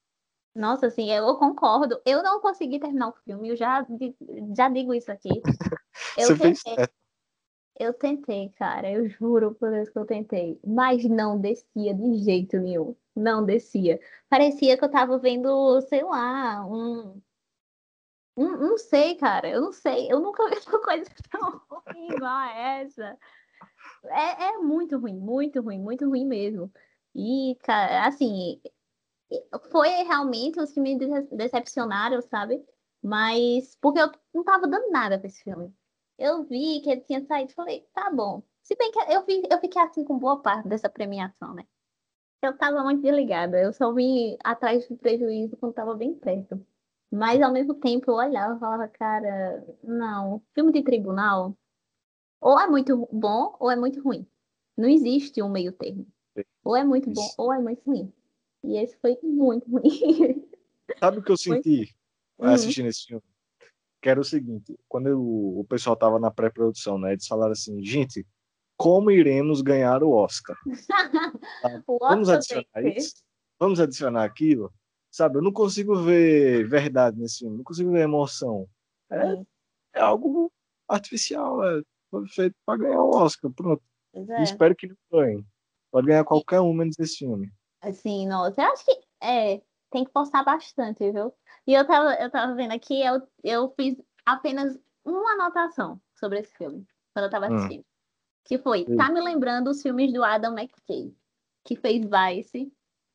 [0.55, 2.01] Nossa, assim, eu concordo.
[2.03, 3.85] Eu não consegui terminar o filme, eu já,
[4.55, 5.29] já digo isso aqui.
[6.17, 6.93] Eu Você fez tentei, certo.
[7.79, 12.57] Eu tentei, cara, eu juro por Deus que eu tentei, mas não descia de jeito
[12.59, 12.95] nenhum.
[13.15, 13.99] Não descia.
[14.29, 17.21] Parecia que eu tava vendo, sei lá, um.
[18.35, 20.11] um- não sei, cara, eu não sei.
[20.11, 23.17] Eu nunca vi uma coisa tão ruim igual a essa.
[24.05, 26.71] É, é muito ruim, muito ruim, muito ruim mesmo.
[27.15, 28.61] E, cara, assim,
[29.71, 32.63] foi realmente os que me dece- decepcionaram, sabe?
[33.01, 35.73] Mas porque eu não tava dando nada pra esse filme.
[36.17, 38.41] Eu vi que ele tinha saído falei, tá bom.
[38.63, 41.63] Se bem que eu, vi, eu fiquei assim com boa parte dessa premiação, né?
[42.41, 46.63] Eu tava muito desligada, eu só vim atrás do prejuízo quando tava bem perto.
[47.11, 51.57] Mas ao mesmo tempo eu olhava e falava, cara, não, filme de tribunal
[52.41, 54.27] ou é muito bom ou é muito ruim.
[54.75, 56.05] Não existe um meio termo.
[56.63, 58.13] Ou é muito bom ou é muito ruim.
[58.63, 60.47] E esse foi muito ruim.
[60.99, 61.95] Sabe o que eu senti
[62.39, 62.49] Uhum.
[62.49, 63.23] assistindo esse filme?
[64.01, 65.21] Que era o seguinte, quando eu-
[65.59, 67.13] o pessoal tava na pré-produção, né?
[67.13, 68.25] Eles falaram assim, gente,
[68.77, 70.55] como iremos ganhar o Oscar?
[71.87, 73.15] O Vamos Oscar adicionar tem que isso?
[73.59, 74.71] Vamos adicionar aquilo?
[75.09, 78.67] Sabe, eu não consigo ver verdade nesse filme, não consigo ver emoção.
[79.09, 79.43] É,
[79.95, 80.51] é algo
[80.87, 81.81] artificial, é,
[82.11, 83.81] foi feito para ganhar o Oscar, pronto.
[84.13, 84.43] é.
[84.43, 85.43] espero que não ganhe.
[85.91, 87.51] Pode ganhar qualquer um menos esse filme.
[87.81, 91.33] Assim, nossa, eu acho que é, tem que forçar bastante, viu?
[91.65, 96.53] E eu tava, eu tava vendo aqui, eu, eu fiz apenas uma anotação sobre esse
[96.57, 97.55] filme, quando eu tava Hum.
[97.55, 97.85] assistindo.
[98.45, 98.97] Que foi, Hum.
[98.97, 101.15] tá me lembrando os filmes do Adam McKay,
[101.65, 102.71] que fez Vice,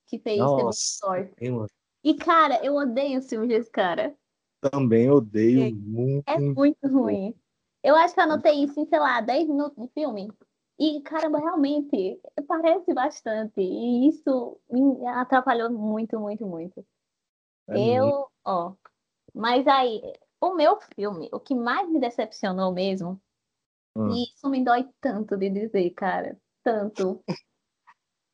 [0.07, 1.67] que fez The Nossa, eu
[2.05, 4.15] E, cara, eu odeio os filmes desse cara.
[4.61, 5.71] também odeio É.
[5.71, 6.29] muito.
[6.29, 7.35] É muito ruim.
[7.83, 10.31] Eu acho que eu anotei isso em, sei lá, 10 minutos de filme.
[10.83, 13.61] E, caramba, realmente, parece bastante.
[13.61, 16.85] E isso me atrapalhou muito, muito, muito.
[17.68, 17.87] É muito.
[17.87, 18.75] Eu, ó.
[19.33, 20.03] Mas aí,
[20.40, 23.23] o meu filme, o que mais me decepcionou mesmo,
[23.95, 24.09] Hum.
[24.11, 27.23] e isso me dói tanto de dizer, cara, tanto,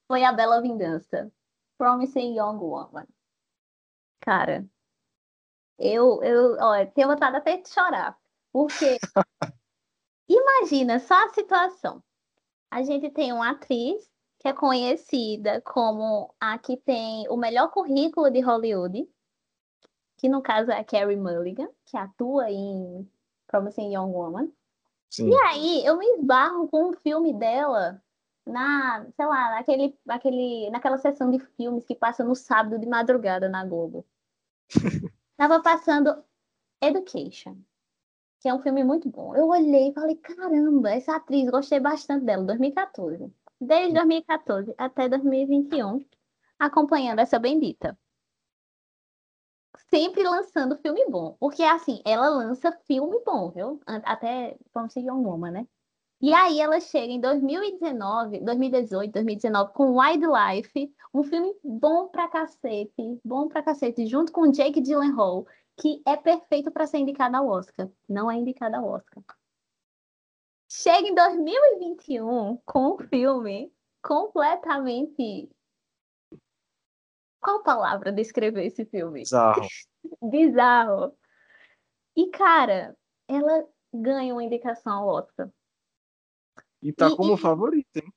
[0.06, 1.30] foi a Bela Vingança.
[1.76, 3.06] Promising Young Woman.
[4.20, 4.66] Cara,
[5.78, 8.18] eu, eu, ó, tenho vontade até de chorar.
[8.50, 8.98] Porque
[10.26, 12.02] imagina só a situação.
[12.70, 18.30] A gente tem uma atriz que é conhecida como a que tem o melhor currículo
[18.30, 19.08] de Hollywood,
[20.16, 23.08] que no caso é a Carey Mulligan, que atua em
[23.46, 24.52] Promising Young Woman.
[25.10, 25.30] Sim.
[25.30, 28.02] E aí eu me esbarro com um filme dela
[28.46, 33.48] na, sei lá, naquele, naquele, naquela sessão de filmes que passa no sábado de madrugada
[33.48, 34.06] na Globo.
[35.36, 36.22] Tava passando
[36.80, 37.56] Education,
[38.40, 39.34] que é um filme muito bom.
[39.34, 43.32] Eu olhei e falei, caramba, essa atriz, gostei bastante dela, 2014.
[43.60, 46.04] Desde 2014 até 2021,
[46.58, 47.98] acompanhando essa bendita.
[49.90, 51.36] Sempre lançando filme bom.
[51.40, 53.80] Porque, assim, ela lança filme bom, viu?
[53.86, 55.68] Até Promising Young Woman, né?
[56.20, 63.20] E aí ela chega em 2019, 2018, 2019 com Wildlife, um filme bom pra cacete,
[63.24, 65.46] bom pra cacete, junto com Jake Gyllenhaal,
[65.80, 67.88] que é perfeito pra ser indicado ao Oscar.
[68.08, 69.22] Não é indicado ao Oscar.
[70.70, 75.48] Chega em 2021 com um filme completamente
[77.40, 79.20] Qual palavra descrever esse filme?
[79.20, 79.62] Bizarro.
[80.22, 81.16] Bizarro.
[82.16, 82.96] E, cara,
[83.28, 85.48] ela ganha uma indicação ao Oscar.
[86.82, 88.12] E tá E- como e- favorita, hein?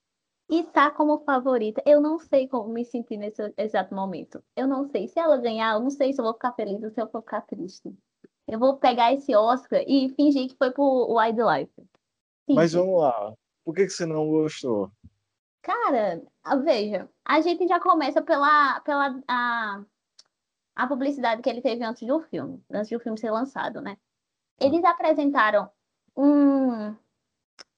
[0.51, 1.81] E tá como favorita.
[1.85, 4.43] Eu não sei como me sentir nesse exato momento.
[4.53, 5.07] Eu não sei.
[5.07, 7.21] Se ela ganhar, eu não sei se eu vou ficar feliz ou se eu vou
[7.21, 7.95] ficar triste.
[8.45, 11.71] Eu vou pegar esse Oscar e fingir que foi pro Wildlife.
[12.49, 12.85] Mas Fingir.
[12.85, 13.33] vamos lá.
[13.63, 14.91] Por que, que você não gostou?
[15.61, 16.21] Cara,
[16.63, 19.81] veja, a gente já começa pela, pela a,
[20.75, 23.95] a publicidade que ele teve antes do filme, antes do filme ser lançado, né?
[24.59, 25.69] Eles apresentaram
[26.17, 26.93] um,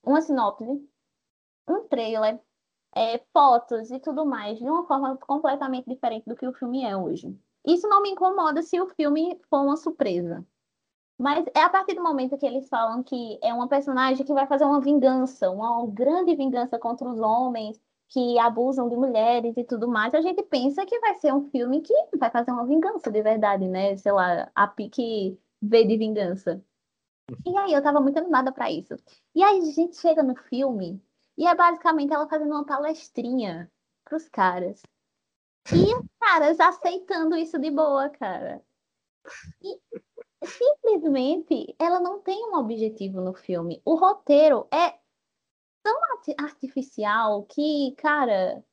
[0.04, 0.66] uma sinopse,
[1.68, 2.40] um trailer,
[2.96, 6.96] é, fotos e tudo mais, de uma forma completamente diferente do que o filme é
[6.96, 7.38] hoje.
[7.66, 10.46] Isso não me incomoda se o filme for uma surpresa.
[11.18, 14.48] Mas é a partir do momento que eles falam que é uma personagem que vai
[14.48, 17.80] fazer uma vingança, uma grande vingança contra os homens
[18.10, 21.82] que abusam de mulheres e tudo mais, a gente pensa que vai ser um filme
[21.82, 23.98] que vai fazer uma vingança de verdade, né?
[23.98, 26.64] Sei lá, a pique V de vingança.
[27.46, 28.96] E aí eu tava muito animada pra isso.
[29.36, 31.02] E aí a gente chega no filme
[31.38, 33.72] e é basicamente ela fazendo uma palestrinha
[34.06, 34.82] pros caras.
[35.72, 38.62] E os caras aceitando isso de boa, cara.
[39.62, 39.80] E
[40.46, 43.82] simplesmente ela não tem um objetivo no filme.
[43.86, 45.00] O roteiro é
[45.82, 48.64] tão arti- artificial que, cara,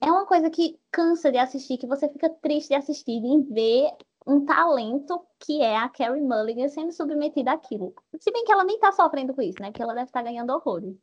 [0.00, 3.90] é uma coisa que cansa de assistir, que você fica triste de assistir, em ver
[4.26, 7.94] um talento que é a Carrie Mulligan sendo submetida àquilo.
[8.20, 9.72] Se bem que ela nem tá sofrendo com isso, né?
[9.72, 10.96] Que ela deve estar ganhando horrores.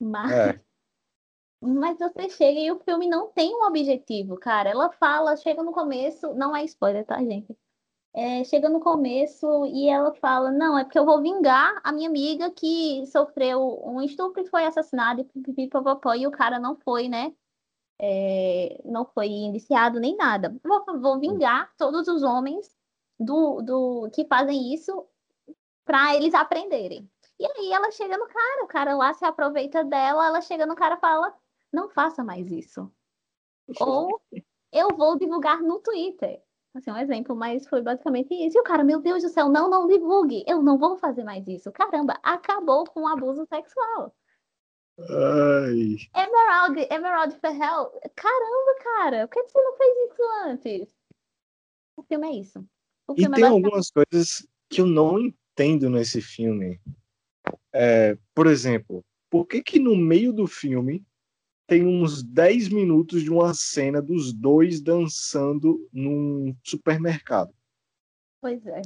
[0.00, 0.60] Mas, É.
[1.60, 4.70] mas você chega e o filme não tem um objetivo, cara.
[4.70, 7.56] Ela fala, chega no começo, não é spoiler, tá, gente?
[8.14, 12.08] É, chega no começo e ela fala: Não, é porque eu vou vingar a minha
[12.08, 17.08] amiga que sofreu um estupro e foi assassinada, e pipipipopopó, e o cara não foi,
[17.08, 17.34] né?
[18.00, 20.54] É, não foi indiciado nem nada.
[20.64, 22.74] Vou, vou vingar todos os homens
[23.18, 25.06] do, do que fazem isso
[25.84, 27.08] para eles aprenderem.
[27.38, 30.74] E aí ela chega no cara, o cara lá se aproveita dela, ela chega no
[30.74, 31.34] cara e fala:
[31.72, 32.90] Não faça mais isso.
[33.80, 34.20] Ou
[34.72, 36.42] eu vou divulgar no Twitter.
[36.74, 38.58] Assim, um exemplo, mas foi basicamente isso.
[38.58, 40.44] E o cara, meu Deus do céu, não, não divulgue.
[40.46, 41.72] Eu não vou fazer mais isso.
[41.72, 44.14] Caramba, acabou com o abuso sexual.
[44.98, 45.96] Ai.
[46.14, 50.96] Emerald, Emerald Ferrell, caramba, cara, por que você não fez isso antes?
[51.96, 52.66] O filme é isso.
[53.10, 53.64] E filme tem é basicamente...
[53.64, 56.80] algumas coisas que eu não entendo nesse filme.
[57.72, 61.04] É, por exemplo, por que que no meio do filme
[61.66, 67.52] tem uns 10 minutos de uma cena dos dois dançando num supermercado?
[68.40, 68.82] Pois é.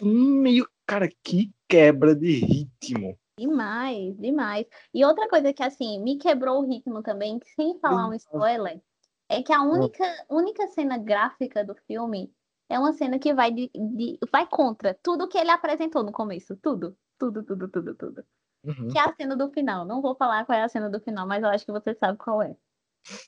[0.00, 3.18] Meio, cara, que quebra de ritmo.
[3.38, 4.66] Demais, demais.
[4.94, 8.80] E outra coisa que, assim, me quebrou o ritmo também, sem falar um spoiler,
[9.28, 12.32] é que a única, única cena gráfica do filme
[12.68, 16.56] é uma cena que vai, de, de- vai contra tudo que ele apresentou no começo.
[16.56, 18.24] Tudo, tudo, tudo, tudo, tudo.
[18.64, 19.84] Uhum, Que é a cena do final.
[19.84, 22.18] Não vou falar qual é a cena do final, mas eu acho que você sabe
[22.18, 22.56] qual é.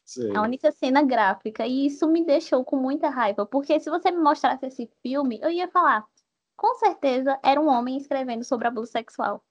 [0.05, 0.35] sei.
[0.35, 1.67] A única cena gráfica.
[1.67, 3.47] E isso me deixou com muita raiva.
[3.47, 6.05] Porque se você me mostrasse esse filme, eu ia falar,
[6.57, 9.45] com certeza era um homem escrevendo sobre abuso sexual.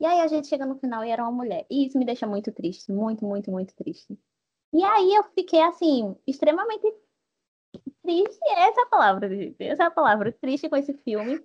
[0.00, 1.64] E aí a gente chega no final e era uma mulher.
[1.70, 2.90] E isso me deixa muito triste.
[2.92, 4.18] Muito, muito, muito triste.
[4.74, 6.82] E aí eu fiquei assim, extremamente
[8.02, 8.38] triste.
[8.56, 9.62] Essa é a palavra, gente.
[9.62, 10.32] Essa é a palavra.
[10.32, 11.42] Triste com esse filme.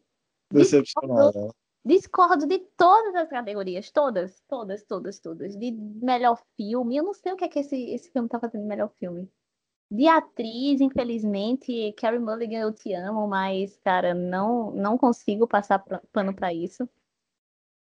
[0.52, 1.54] Decepcionada.
[1.88, 5.56] Discordo de todas as categorias, todas, todas, todas, todas.
[5.56, 8.63] De melhor filme, eu não sei o que é que esse, esse filme tá fazendo
[8.63, 9.32] de melhor filme.
[9.89, 15.80] De atriz, infelizmente, Carrie Mulligan, eu te amo, mas, cara, não, não consigo passar
[16.12, 16.89] pano pra isso.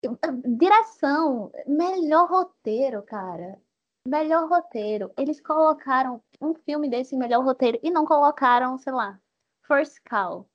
[0.03, 0.19] Eu-
[0.59, 3.57] Direção, melhor roteiro, cara.
[4.05, 5.13] Melhor roteiro.
[5.17, 9.17] Eles colocaram um filme desse em melhor roteiro e não colocaram, sei lá,
[9.65, 10.49] First Call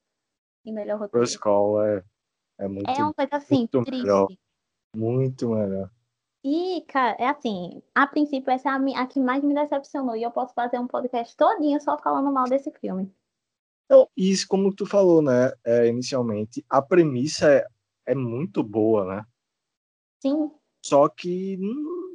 [0.66, 1.26] em melhor roteiro.
[1.26, 2.04] First Call é,
[2.58, 4.02] é muito, É uma coisa assim, muito triste.
[4.02, 4.28] melhor.
[4.94, 5.90] muito melhor.
[6.44, 10.30] E, cara, é assim, a princípio essa é a, que mais me decepcionou e eu
[10.30, 13.12] posso fazer um podcast todinho só falando mal desse filme.
[13.84, 17.66] Então, isso, como tu falou, né, é, inicialmente, a premissa é,
[18.06, 19.26] é muito boa, né?
[20.20, 20.50] Sim,
[20.84, 22.14] Só que hum,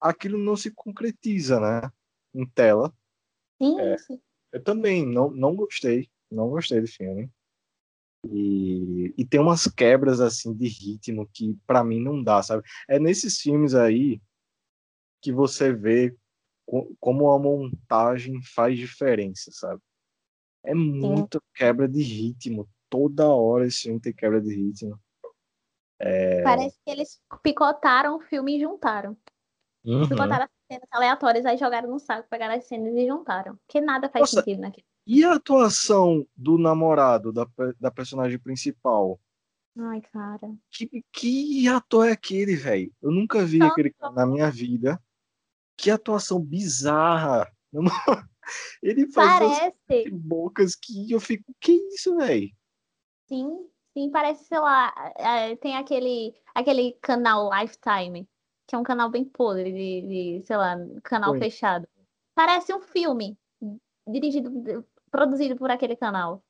[0.00, 1.90] aquilo não se concretiza, né?
[2.34, 2.92] Em tela.
[3.60, 3.98] sim, É.
[3.98, 4.20] sim.
[4.52, 7.30] Eu também não, não gostei, não gostei do filme.
[8.24, 12.62] E, e tem umas quebras assim de ritmo que pra mim não dá, sabe?
[12.88, 14.20] É nesses filmes aí
[15.20, 16.16] que você vê
[16.64, 19.80] co- como a montagem faz diferença, sabe?
[20.64, 22.68] É muita quebra de ritmo.
[22.88, 25.00] Toda hora esse filme tem quebra de ritmo.
[25.98, 26.42] É.
[26.42, 29.16] Parece que eles picotaram o filme e juntaram.
[29.84, 30.08] Uhum.
[30.08, 33.56] Picotaram as cenas aleatórias, aí jogaram no saco, pegaram as cenas e juntaram.
[33.66, 34.86] Porque nada faz Nossa, sentido naquilo.
[35.06, 37.46] E a atuação do namorado, da,
[37.78, 39.20] da personagem principal?
[39.76, 40.54] Ai, cara.
[40.70, 42.92] Que, que ator é aquele, velho?
[43.00, 43.72] Eu nunca vi Nossa.
[43.72, 45.02] aquele cara na minha vida.
[45.76, 47.50] Que atuação bizarra.
[48.82, 49.72] Ele faz
[50.12, 52.50] bocas que eu fico, que isso, velho?
[53.32, 58.28] sim, sim, parece, sei lá, é, tem aquele, aquele canal Lifetime,
[58.66, 61.38] que é um canal bem podre de, de, sei lá, canal Oi.
[61.38, 61.88] fechado.
[62.34, 63.38] Parece um filme
[64.06, 64.50] dirigido,
[65.12, 66.42] produzido por aquele canal.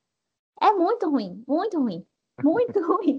[0.61, 2.07] É muito ruim, muito ruim,
[2.43, 3.19] muito ruim.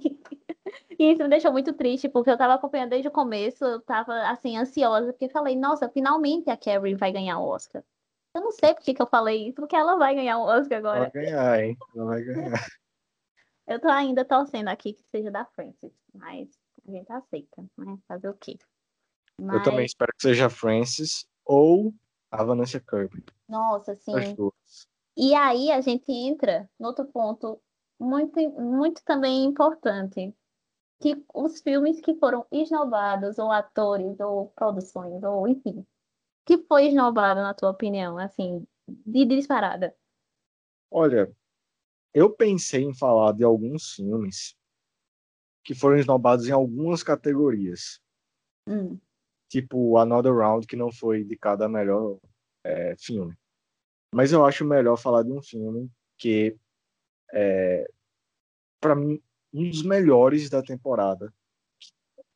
[0.97, 4.13] E isso me deixou muito triste, porque eu tava acompanhando desde o começo, eu tava,
[4.29, 7.83] assim, ansiosa, porque falei, nossa, finalmente a Carrie vai ganhar o Oscar.
[8.33, 10.89] Eu não sei por que eu falei isso, porque ela vai ganhar o Oscar Ela
[10.91, 11.11] agora.
[11.13, 11.77] vai ganhar, hein?
[11.95, 12.67] Ela vai ganhar.
[13.67, 16.49] Eu tô ainda torcendo aqui que seja da Frances, mas
[16.87, 17.97] a gente aceita, né?
[18.07, 18.57] Fazer o quê?
[19.39, 21.93] Eu também Mas, espero que seja a Frances ou
[22.31, 23.23] a Vanessa Kirby.
[23.47, 24.35] nossa, As assim.
[24.35, 24.87] duas.
[25.15, 27.61] E aí a gente entra no outro ponto
[27.99, 30.35] muito, muito também importante,
[31.01, 35.85] que os filmes que foram esnobados, ou atores, ou produções, ou enfim,
[36.45, 39.95] que foi esnobado, na tua opinião, assim, de disparada?
[40.89, 41.31] Olha,
[42.13, 44.55] eu pensei em falar de alguns filmes
[45.63, 47.99] que foram esnobados em algumas categorias.
[48.67, 48.99] Hum,
[49.49, 52.17] Tipo Another Round, que não foi indicado a melhor
[52.63, 53.37] é, filme.
[54.13, 56.55] Mas eu acho melhor falar de um filme que
[57.33, 57.89] é,
[58.79, 59.21] para mim,
[59.53, 61.33] um dos melhores da temporada,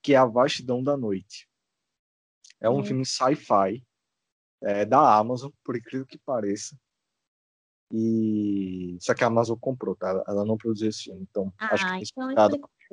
[0.02, 1.48] que é A Vastidão da Noite.
[2.60, 2.84] É um Hum.
[2.84, 3.84] filme sci-fi
[4.62, 6.76] é, da Amazon, por incrível que pareça.
[7.92, 10.24] E só que a Amazon comprou, tá?
[10.28, 12.36] Ela não produziu esse filme, então acho que Ah, então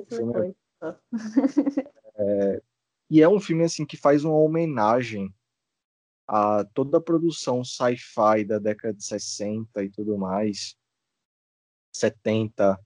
[0.09, 1.01] filme explicou.
[3.11, 5.35] E é um filme assim que faz uma homenagem
[6.27, 10.77] a toda a produção sci-fi da década de 60 e tudo mais,
[11.93, 12.79] 70,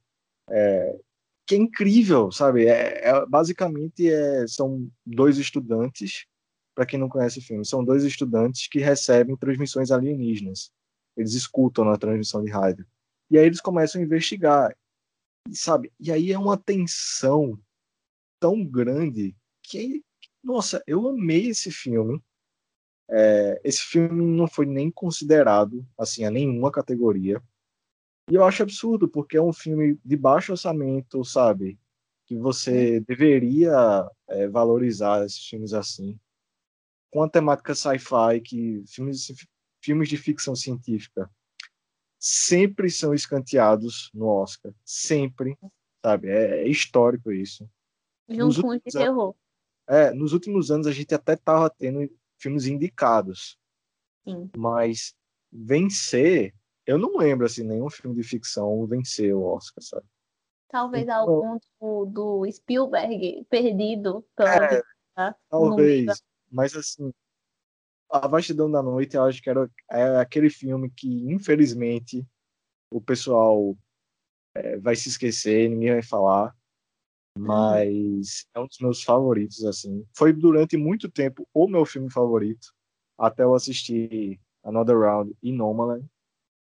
[0.51, 0.99] é,
[1.47, 2.66] que é incrível, sabe?
[2.66, 6.26] É, é- basicamente é, são dois estudantes,
[6.74, 10.70] para quem não conhece o filme, são dois estudantes que recebem transmissões alienígenas.
[11.16, 12.86] Eles escutam na transmissão de rádio.
[13.30, 14.76] E aí eles começam a investigar,
[15.53, 15.93] sabe?
[15.99, 17.59] E aí é uma tensão
[18.41, 20.05] tão grande que,
[20.43, 22.22] nossa, eu amei esse filme.
[23.11, 27.43] É, esse filme não foi nem considerado assim a nenhuma categoria.
[28.31, 31.79] E eu acho absurdo, porque é um filme de baixo orçamento, sabe?
[32.27, 36.19] Que você deveria é, valorizar esses filmes assim.
[37.11, 39.33] Com a temática sci-fi, que filmes,
[39.83, 41.31] filmes de ficção científica
[42.19, 44.73] sempre são escanteados no Oscar.
[44.85, 45.57] Sempre,
[46.05, 46.29] sabe?
[46.29, 47.69] É, é histórico isso.
[48.29, 49.35] Nos Junto com os de últimos anos- terror.
[49.89, 52.07] É, nos últimos anos a gente até tava tendo
[52.39, 53.59] filmes indicados,
[54.26, 54.51] Sim.
[54.57, 55.14] mas
[55.51, 56.55] vencer,
[56.86, 60.07] eu não lembro assim nenhum filme de ficção vencer o Oscar, sabe?
[60.70, 62.05] Talvez Então- algum do,
[62.45, 64.84] do Spielberg perdido pela É, vida,
[65.16, 67.12] da- Talvez, mas assim,
[68.11, 72.26] A Vastidão da Noite, eu acho que era é aquele filme que infelizmente
[72.91, 73.76] o pessoal
[74.55, 76.57] é, vai se esquecer, ninguém vai falar,
[77.39, 80.05] mas é um dos meus favoritos assim.
[80.16, 82.72] Foi durante muito tempo o meu filme favorito,
[83.16, 86.07] até eu assistir Another Round e Nomadland,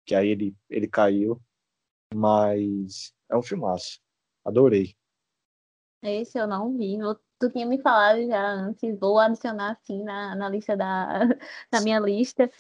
[0.07, 1.41] que aí ele ele caiu,
[2.15, 4.01] mas é um filmaço.
[4.45, 4.95] Adorei.
[6.03, 6.99] Esse eu não vi.
[7.39, 11.21] Tu tinha me falado já antes, vou adicionar assim na, na lista da,
[11.73, 12.51] na minha lista,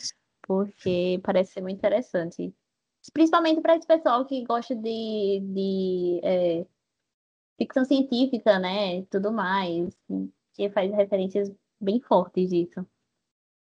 [0.42, 2.54] porque parece ser muito interessante.
[3.12, 6.66] Principalmente para esse pessoal que gosta de, de é,
[7.62, 9.02] ficção científica, né?
[9.04, 9.96] Tudo mais,
[10.54, 11.50] que faz referências
[11.80, 12.86] bem fortes disso.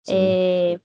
[0.08, 0.80] É,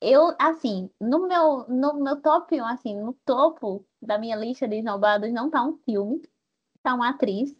[0.00, 4.76] eu, assim, no meu, no meu top 1, assim, no topo da minha lista de
[4.76, 6.22] esnobados não tá um filme,
[6.82, 7.54] tá uma atriz,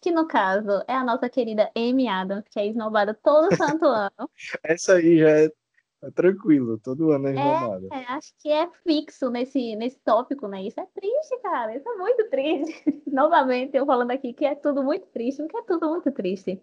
[0.00, 4.30] que no caso é a nossa querida Amy Adams, que é esnobada todo santo ano.
[4.62, 5.52] Essa aí já é,
[6.00, 7.88] é tranquilo, todo ano é renomada.
[7.92, 10.62] É, acho que é fixo nesse, nesse tópico, né?
[10.62, 11.74] Isso é triste, cara.
[11.76, 13.02] Isso é muito triste.
[13.06, 16.62] Novamente, eu falando aqui que é tudo muito triste, porque é tudo muito triste.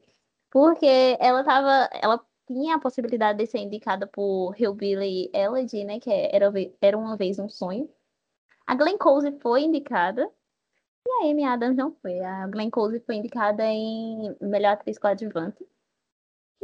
[0.49, 1.89] Porque ela tava.
[2.01, 5.99] Ela tinha a possibilidade de ser indicada por Hillbilly Elegy, né?
[5.99, 7.89] Que é era, era uma vez um sonho.
[8.65, 10.31] A Glenn Close foi indicada.
[11.07, 12.19] E a Amy Adams não foi.
[12.21, 15.65] A Glenn Close foi indicada em melhor atriz coadjuvante.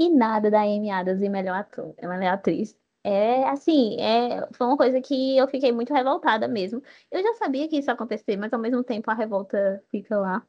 [0.02, 2.76] E nada da Amy Adams em melhor, ator, melhor atriz.
[3.04, 6.82] É assim, é, foi uma coisa que eu fiquei muito revoltada mesmo.
[7.12, 10.44] Eu já sabia que isso ia acontecer, mas ao mesmo tempo a revolta fica lá.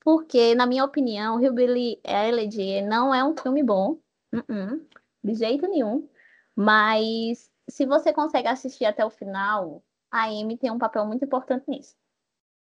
[0.00, 3.98] Porque, na minha opinião, Hillbilly Elegy não é um filme bom.
[4.34, 4.86] Uh-uh.
[5.24, 6.06] de jeito nenhum.
[6.54, 11.64] Mas se você consegue assistir até o final, a Amy tem um papel muito importante
[11.68, 11.96] nisso.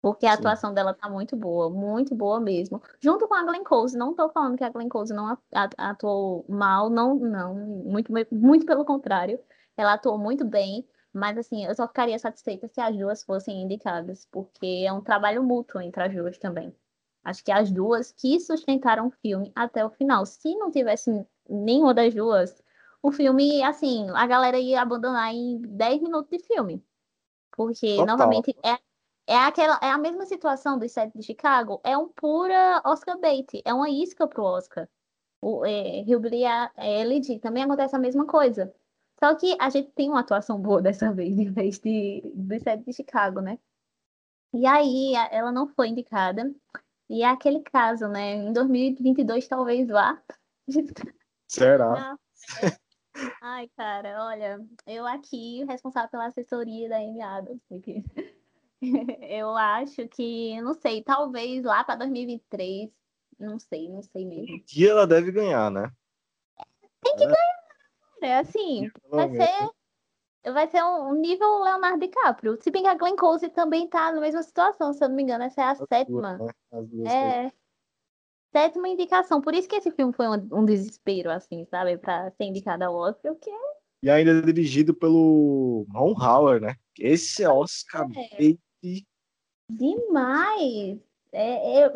[0.01, 0.37] Porque a Sim.
[0.39, 2.81] atuação dela tá muito boa, muito boa mesmo.
[3.01, 5.37] Junto com a Glenn Close, não tô falando que a Glenn Close não
[5.77, 9.39] atuou mal, não, não, muito, muito pelo contrário.
[9.75, 14.25] Ela atuou muito bem, mas assim, eu só ficaria satisfeita se as duas fossem indicadas,
[14.31, 16.73] porque é um trabalho mútuo entre as duas também.
[17.23, 20.25] Acho que as duas que sustentaram o filme até o final.
[20.25, 22.63] Se não tivesse nenhuma das duas,
[23.03, 26.83] o filme, assim, a galera ia abandonar em 10 minutos de filme.
[27.51, 28.05] Porque, Total.
[28.05, 28.77] novamente, é
[29.29, 33.61] é, aquela, é a mesma situação do set de Chicago, é um pura Oscar bait,
[33.63, 34.89] é uma isca pro Oscar.
[35.39, 36.41] O é, Hillbilly
[36.75, 38.73] Elegy também acontece a mesma coisa.
[39.19, 42.83] Só que a gente tem uma atuação boa dessa vez, em vez de, do set
[42.83, 43.59] de Chicago, né?
[44.51, 46.51] E aí, ela não foi indicada.
[47.07, 48.33] E é aquele caso, né?
[48.33, 50.19] Em 2022 talvez vá.
[51.47, 52.17] Será?
[53.43, 58.03] Ai, cara, olha, eu aqui, responsável pela assessoria da Amy Adams, porque
[59.21, 62.89] eu acho que, não sei, talvez lá para 2023,
[63.39, 64.55] não sei, não sei mesmo.
[64.55, 65.91] Um dia ela deve ganhar, né?
[67.01, 67.27] Tem que é.
[67.27, 67.59] ganhar,
[68.21, 68.39] né?
[68.39, 72.57] Assim, vai ser, vai ser um nível Leonardo DiCaprio.
[72.61, 75.23] Se bem que a Glenn Close também tá na mesma situação, se eu não me
[75.23, 76.37] engano, essa é a As sétima.
[76.37, 76.81] Duas, né?
[76.83, 77.51] duas é.
[78.51, 79.41] Sétima indicação.
[79.41, 81.97] Por isso que esse filme foi um, um desespero, assim, sabe?
[81.97, 83.51] Pra ser indicado ao Oscar, o que
[84.01, 86.75] E ainda é dirigido pelo Ron Howard, né?
[86.97, 88.07] Esse é Oscar
[88.83, 89.01] é.
[89.69, 90.99] Demais!
[91.31, 91.93] É, é,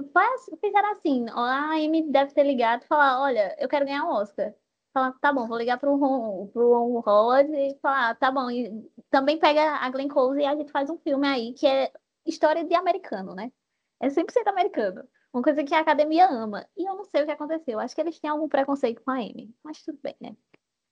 [0.61, 4.53] fizeram assim, a Amy deve ter ligado e falar, olha, eu quero ganhar um Oscar.
[4.93, 8.51] Falar, tá bom, vou ligar pro Ron, pro Ron Howard e falar, ah, tá bom.
[8.51, 11.91] E também pega a Glenn Close e a gente faz um filme aí que é
[12.25, 13.51] história de americano, né?
[13.99, 15.03] É 100% americano.
[15.33, 16.67] Uma coisa que a academia ama.
[16.77, 17.79] E eu não sei o que aconteceu.
[17.79, 19.51] Acho que eles têm algum preconceito com a Amy.
[19.63, 20.35] Mas tudo bem, né?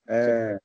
[0.07, 0.57] É...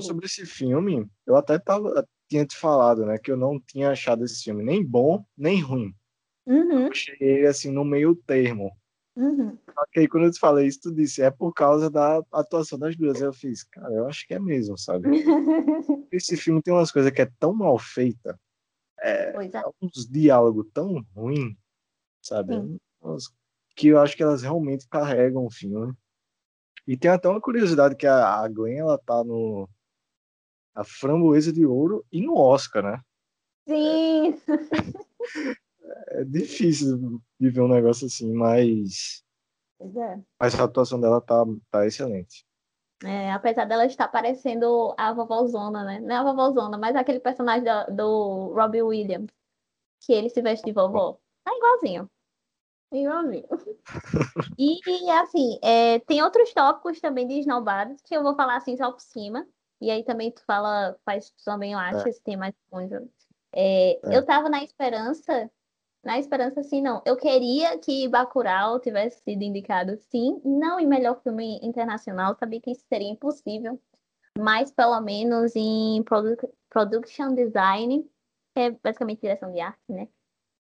[0.00, 3.18] Sobre esse filme, eu até tava, tinha te falado, né?
[3.18, 5.94] Que eu não tinha achado esse filme nem bom, nem ruim.
[6.46, 6.86] Uhum.
[6.86, 8.70] achei ele, assim, no meio termo.
[9.16, 9.58] Uhum.
[9.74, 12.78] Só que aí, quando eu te falei isso, tu disse, é por causa da atuação
[12.78, 13.20] das duas.
[13.20, 15.08] Eu fiz, cara, eu acho que é mesmo, sabe?
[16.12, 18.38] esse filme tem umas coisas que é tão mal feita.
[19.00, 19.62] É, é.
[19.82, 21.56] uns diálogos tão ruins,
[22.22, 22.78] sabe?
[23.74, 25.92] Que eu acho que elas realmente carregam o filme.
[26.86, 29.68] E tem até uma curiosidade que a Gwen, ela tá no,
[30.76, 33.00] a Framboesa de Ouro e no Oscar, né?
[33.66, 34.40] Sim!
[36.08, 39.24] É, é difícil de ver um negócio assim, mas.
[39.80, 40.20] É.
[40.38, 42.44] Mas a atuação dela tá, tá excelente.
[43.04, 46.00] É, apesar dela estar parecendo a vovózona, né?
[46.00, 49.30] Não é a vovózona, mas aquele personagem do, do Robbie Williams,
[50.00, 51.18] que ele se veste de vovó.
[51.44, 52.10] Tá igualzinho.
[52.92, 53.46] Igualzinho.
[54.58, 58.90] e, assim, é, tem outros tópicos também de esnobados que eu vou falar assim só
[58.90, 59.46] por cima.
[59.80, 62.12] E aí também tu fala, faz também, eu acho, é.
[62.12, 63.06] se tem mais coisa.
[63.52, 64.16] É, é.
[64.16, 65.50] Eu tava na esperança,
[66.02, 67.02] na esperança assim, não.
[67.04, 72.70] Eu queria que Bacurau tivesse sido indicado, sim, não em melhor filme internacional, sabia que
[72.70, 73.80] isso seria impossível,
[74.38, 76.36] mas pelo menos em produ
[76.70, 78.02] production design,
[78.54, 80.08] que é basicamente direção de arte, né?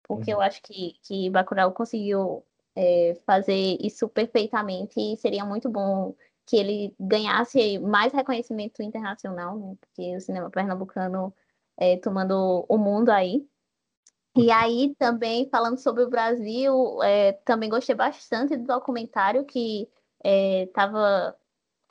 [0.03, 0.39] Porque uhum.
[0.39, 2.43] eu acho que, que Bacurau conseguiu
[2.75, 6.15] é, fazer isso perfeitamente e seria muito bom
[6.49, 9.77] que ele ganhasse mais reconhecimento internacional, né?
[9.79, 11.31] Porque o cinema pernambucano
[11.77, 13.47] é, tomando o mundo aí.
[14.35, 19.87] E aí também falando sobre o Brasil, é, também gostei bastante do documentário que
[20.23, 21.37] estava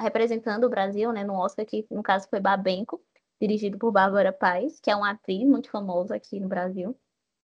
[0.00, 3.00] é, representando o Brasil, né, no Oscar, que no caso foi Babenco,
[3.40, 6.98] dirigido por Bárbara Paz, que é uma atriz muito famosa aqui no Brasil.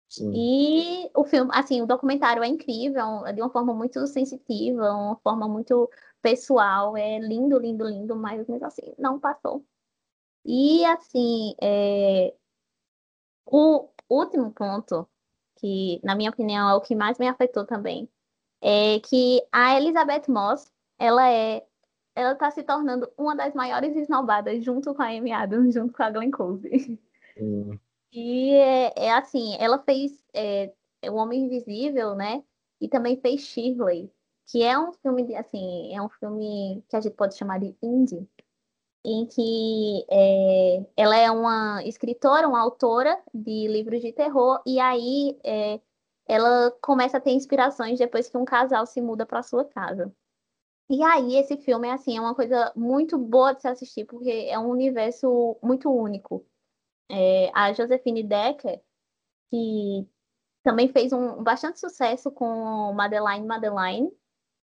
[0.10, 0.32] Sim.
[0.34, 5.16] E o filme, assim, o documentário é incrível, é de uma forma muito sensitiva, uma
[5.18, 5.90] forma muito
[6.22, 9.64] pessoal, é lindo, lindo, lindo, mas mesmo assim, não passou.
[10.44, 12.34] E assim, é...
[13.46, 15.08] o último ponto,
[15.58, 18.10] que na minha opinião é o que mais me afetou também,
[18.62, 21.66] é que a Elizabeth Moss, ela é
[22.16, 26.04] ela está se tornando uma das maiores esnobadas junto com a Amy Adams, junto com
[26.04, 27.00] a Glenn Close.
[27.38, 27.80] Hum.
[28.12, 30.74] E é, é assim, ela fez é,
[31.10, 32.44] O Homem Invisível, né?
[32.82, 34.12] E também fez Shirley,
[34.48, 38.28] que é um filme, assim, é um filme que a gente pode chamar de indie,
[39.06, 45.40] em que é, ela é uma escritora, uma autora de livros de terror, e aí
[45.44, 45.80] é,
[46.28, 50.14] ela começa a ter inspirações depois que um casal se muda para sua casa.
[50.90, 54.30] E aí esse filme é assim, é uma coisa muito boa de se assistir, porque
[54.30, 56.46] é um universo muito único
[57.10, 58.82] é, a Josephine Decker,
[59.50, 60.08] que
[60.64, 64.12] também fez um bastante sucesso com Madeline Madeline,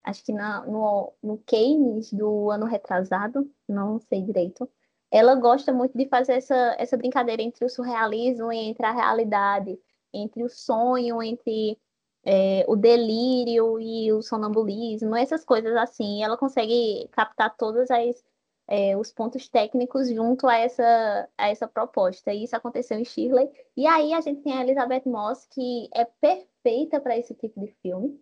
[0.04, 4.68] acho que na, no, no Cannes do ano retrasado, não sei direito.
[5.10, 9.78] Ela gosta muito de fazer essa, essa brincadeira entre o surrealismo e entre a realidade,
[10.12, 11.78] entre o sonho, entre
[12.24, 16.22] é, o delírio e o sonambulismo, essas coisas assim.
[16.22, 18.24] Ela consegue captar todos as,
[18.68, 22.32] é, os pontos técnicos junto a essa, a essa proposta.
[22.32, 23.50] E isso aconteceu em Shirley.
[23.76, 27.68] E aí a gente tem a Elizabeth Moss, que é perfeita para esse tipo de
[27.82, 28.20] filme.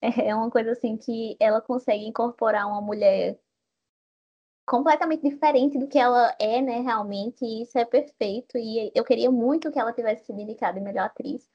[0.00, 3.38] É uma coisa assim que ela consegue incorporar uma mulher
[4.66, 9.30] completamente diferente do que ela é, né, realmente, e isso é perfeito, e eu queria
[9.30, 11.48] muito que ela tivesse sido indicada em melhor atriz,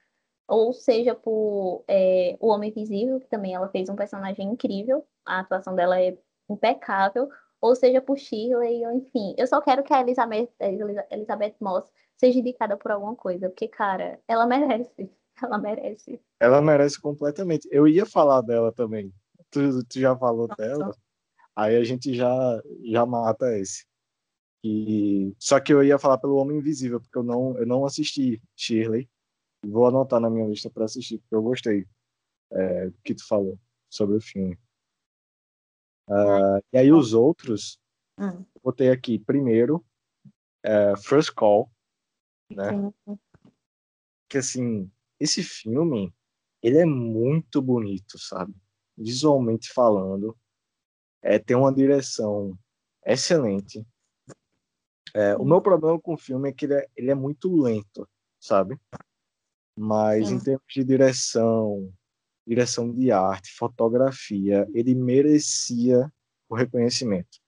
[0.47, 5.39] ou seja, por é, O Homem Invisível, que também ela fez um personagem incrível, a
[5.39, 6.17] atuação dela é
[6.49, 7.29] impecável,
[7.61, 10.49] ou seja, por Shirley, ou enfim, eu só quero que a Elizabeth,
[11.11, 16.21] Elizabeth Moss seja indicada por alguma coisa, porque, cara, ela merece, ela merece.
[16.39, 17.67] Ela merece completamente.
[17.71, 19.13] Eu ia falar dela também.
[19.51, 20.61] Tu, tu já falou Nossa.
[20.61, 20.91] dela?
[21.55, 23.85] Aí a gente já, já mata esse.
[24.63, 28.41] E, só que eu ia falar pelo Homem Invisível, porque eu não, eu não assisti
[28.55, 29.09] Shirley.
[29.65, 31.85] Vou anotar na minha lista para assistir, porque eu gostei
[32.51, 33.57] é, do que tu falou
[33.89, 34.57] sobre o filme.
[36.09, 37.79] Uh, e aí os outros,
[38.17, 38.43] hum.
[38.63, 39.85] botei aqui primeiro,
[40.63, 41.71] é, First Call,
[42.51, 42.71] né?
[43.07, 43.19] Sim.
[44.27, 46.13] Que assim, esse filme,
[46.61, 48.53] ele é muito bonito, sabe?
[48.97, 50.35] Visualmente falando
[51.21, 52.57] é, tem uma direção
[53.05, 53.85] excelente.
[55.13, 58.07] É, o meu problema com o filme é que ele é, ele é muito lento,
[58.39, 58.79] sabe?
[59.77, 60.35] Mas Sim.
[60.35, 61.91] em termos de direção,
[62.49, 66.11] direção de arte, fotografia, ele merecia
[66.49, 67.39] o reconhecimento.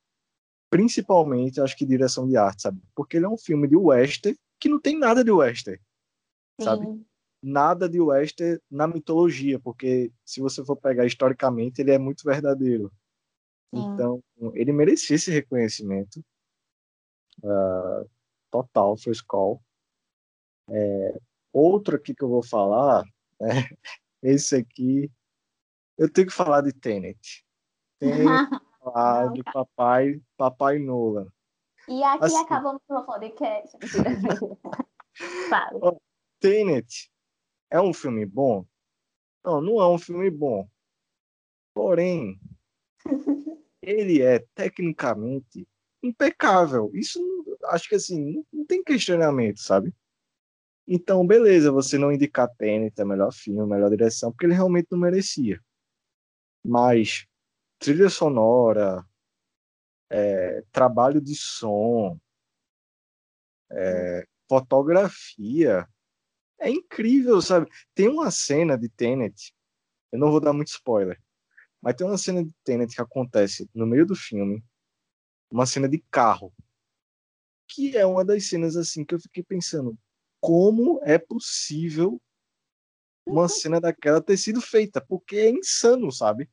[0.69, 2.79] Principalmente, acho que direção de arte, sabe?
[2.95, 5.79] Porque ele é um filme de western que não tem nada de western,
[6.59, 6.65] Sim.
[6.65, 7.05] sabe?
[7.41, 12.93] Nada de western na mitologia, porque se você for pegar historicamente, ele é muito verdadeiro.
[13.73, 14.21] Então,
[14.53, 16.23] ele merecia esse reconhecimento
[17.41, 18.07] uh,
[18.51, 19.63] total, First Call.
[20.69, 21.19] É,
[21.51, 23.03] outro aqui que eu vou falar,
[23.39, 23.67] né,
[24.21, 25.11] esse aqui,
[25.97, 27.45] eu tenho que falar de Tenet.
[27.99, 28.15] Tenho que
[28.83, 31.27] falar de Papai, Papai Nolan.
[31.87, 33.77] E aqui assim, acabamos o podcast.
[36.39, 37.11] Tenet
[37.69, 38.65] é um filme bom?
[39.43, 40.67] Não, não é um filme bom.
[41.73, 42.39] Porém,
[43.81, 45.67] ele é tecnicamente
[46.03, 46.91] impecável.
[46.93, 47.19] Isso
[47.65, 49.93] acho que assim, não tem questionamento, sabe?
[50.93, 54.99] Então, beleza, você não indicar Tenet, é melhor filme, melhor direção, porque ele realmente não
[54.99, 55.57] merecia.
[56.61, 57.25] Mas
[57.79, 59.01] trilha sonora,
[60.09, 62.19] é, trabalho de som,
[63.71, 65.87] é, fotografia,
[66.59, 67.71] é incrível, sabe?
[67.95, 69.55] Tem uma cena de Tenet,
[70.11, 71.17] eu não vou dar muito spoiler,
[71.81, 74.61] mas tem uma cena de Tenet que acontece no meio do filme,
[75.49, 76.53] uma cena de carro,
[77.65, 79.97] que é uma das cenas assim que eu fiquei pensando,
[80.41, 82.21] como é possível
[83.25, 83.47] uma uhum.
[83.47, 84.99] cena daquela ter sido feita?
[84.99, 86.49] Porque é insano, sabe?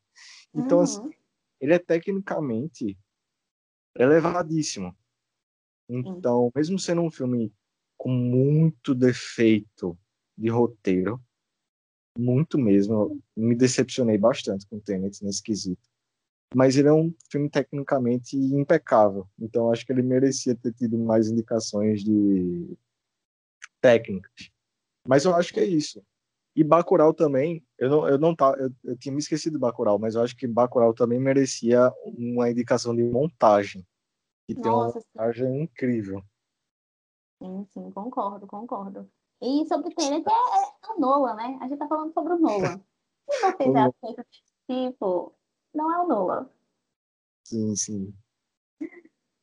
[0.55, 1.07] Então, assim, uhum.
[1.09, 1.17] assim,
[1.61, 2.97] ele é tecnicamente
[3.97, 4.97] elevadíssimo.
[5.89, 7.53] Então, mesmo sendo um filme
[7.97, 9.99] com muito defeito
[10.37, 11.21] de roteiro,
[12.19, 13.21] muito mesmo.
[13.37, 15.89] Me decepcionei bastante com o Tenet nesse quesito.
[16.55, 19.29] Mas ele é um filme tecnicamente impecável.
[19.39, 22.77] Então acho que ele merecia ter tido mais indicações de
[23.81, 24.51] técnicas.
[25.07, 26.03] Mas eu acho que é isso.
[26.55, 29.99] E Bacurau também, eu não, eu não tá, eu, eu tinha me esquecido de Bacurau,
[29.99, 33.87] mas eu acho que Bacurau também merecia uma indicação de montagem.
[34.47, 36.23] Que tem uma montagem incrível.
[37.41, 39.09] Sim, sim, concordo, concordo.
[39.41, 41.59] E sobre o Tenet é, é o Nolan, né?
[41.61, 42.81] A gente tá falando sobre o Nolan.
[43.31, 44.25] Se você já aceitam
[44.69, 45.35] tipo,
[45.73, 46.51] não é o Nolan.
[47.45, 48.15] Sim, sim.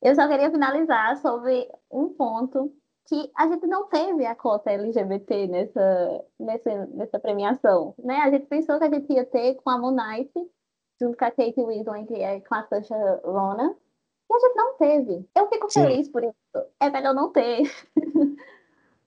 [0.02, 2.76] Eu só queria finalizar sobre um ponto
[3.06, 8.16] que a gente não teve a cota LGBT nessa, nessa, nessa premiação, né?
[8.16, 10.32] A gente pensou que a gente ia ter com a Moon Knight,
[11.00, 12.92] junto com a Kate Winslet e com a Saoirse
[13.24, 13.74] Ronan,
[14.28, 15.28] e a gente não teve.
[15.36, 15.82] Eu fico Sim.
[15.82, 16.34] feliz por isso.
[16.80, 17.62] É melhor não ter.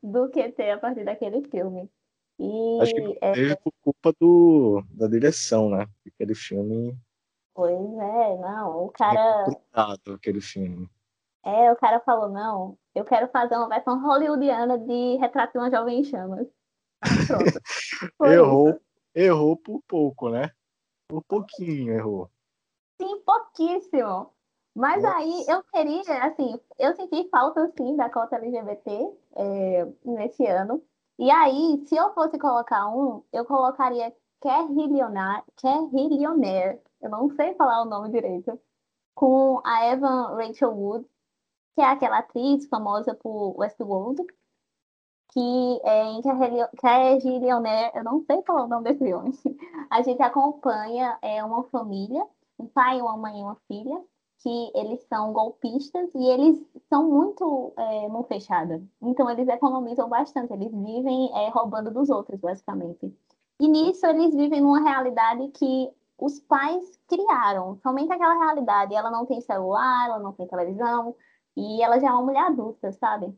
[0.02, 1.90] do que ter a partir daquele filme.
[2.40, 3.34] E, Acho que é...
[3.34, 5.88] teve por culpa do, da direção, né?
[6.08, 6.98] Aquele filme.
[7.54, 8.86] Pois é, não.
[8.86, 9.46] O cara.
[9.76, 10.90] É aquele filme.
[11.44, 15.72] É, o cara falou: não, eu quero fazer uma versão hollywoodiana de Retrato de uma
[15.72, 16.48] Jovem em Chamas.
[18.22, 18.80] errou,
[19.16, 20.52] errou por pouco, né?
[21.08, 22.30] Por pouquinho errou.
[23.02, 24.34] Sim, pouquíssimo.
[24.76, 25.18] Mas Nossa.
[25.18, 30.84] aí eu queria, assim, eu senti falta, sim, da cota LGBT é, nesse ano.
[31.18, 35.44] E aí, se eu fosse colocar um, eu colocaria Kerry Leonard,
[37.02, 38.60] Eu não sei falar o nome direito.
[39.14, 41.06] com a Evan Rachel Wood,
[41.80, 44.22] que é aquela atriz famosa por Westworld,
[45.32, 46.22] que é em
[46.84, 49.32] a Gilionaire, eu não sei qual é o nome desse filme,
[49.90, 52.22] a gente acompanha é, uma família,
[52.60, 53.98] um pai, uma mãe e uma filha,
[54.40, 56.60] que eles são golpistas e eles
[56.90, 58.84] são muito é, mão fechada.
[59.02, 63.14] Então, eles economizam bastante, eles vivem é, roubando dos outros, basicamente.
[63.58, 68.94] E nisso, eles vivem numa realidade que os pais criaram, somente aquela realidade.
[68.94, 71.16] Ela não tem celular, ela não tem televisão,
[71.58, 73.34] e ela já é uma mulher adulta, sabe?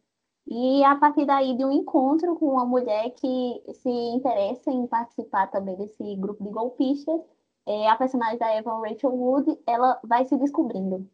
[0.48, 5.48] E a partir daí de um encontro com uma mulher que se interessa em participar
[5.48, 7.22] também desse grupo de golpistas,
[7.66, 11.08] é, a personagem da Evan Rachel Wood, ela vai se descobrindo.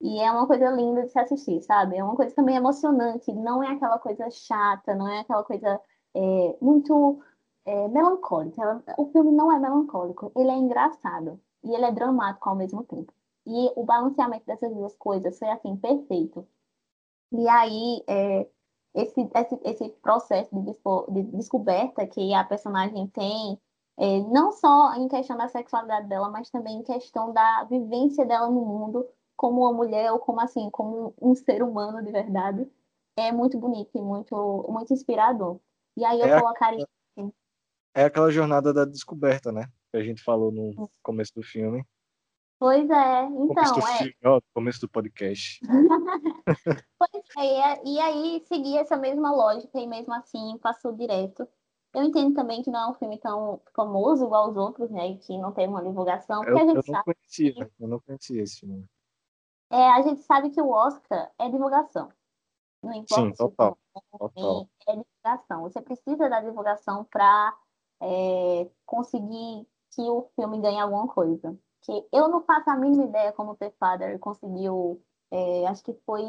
[0.00, 1.96] E é uma coisa linda de se assistir, sabe?
[1.96, 5.80] É uma coisa também emocionante, não é aquela coisa chata, não é aquela coisa
[6.14, 7.22] é, muito
[7.64, 8.82] é, melancólica.
[8.98, 13.12] O filme não é melancólico, ele é engraçado e ele é dramático ao mesmo tempo.
[13.46, 16.46] E o balanceamento dessas duas coisas foi assim, perfeito.
[17.32, 18.48] E aí, é,
[18.94, 23.58] esse, esse, esse processo de, de descoberta que a personagem tem
[23.98, 28.48] é, não só em questão da sexualidade dela, mas também em questão da vivência dela
[28.48, 32.70] no mundo como uma mulher ou como assim, como um ser humano de verdade,
[33.16, 35.58] é muito bonito e muito, muito inspirador.
[35.96, 36.86] E aí eu é colocaria.
[37.16, 37.32] Aquela,
[37.94, 39.66] é aquela jornada da descoberta, né?
[39.90, 41.84] Que a gente falou no começo do filme.
[42.62, 43.54] Pois é, então.
[43.54, 43.98] Começo é...
[43.98, 45.60] Filme, ó, começo do podcast.
[46.96, 51.48] pois é, e aí seguir essa mesma lógica e mesmo assim passou direto
[51.94, 55.16] eu entendo também que não é um filme tão famoso igual os outros, né?
[55.18, 56.42] Que não teve uma divulgação.
[56.44, 57.72] Eu, a gente eu não sabe conhecia, que...
[57.80, 58.86] eu não conhecia esse filme.
[59.70, 62.10] É, a gente sabe que o Oscar é divulgação.
[62.82, 63.78] Não importa Sim, total.
[64.18, 64.68] total.
[64.88, 65.62] É divulgação.
[65.62, 67.56] Você precisa da divulgação para
[68.00, 71.58] é, conseguir que o filme ganhe alguma coisa.
[71.82, 75.94] Que eu não faço a mínima ideia como o The Father conseguiu, é, acho que
[76.06, 76.22] foi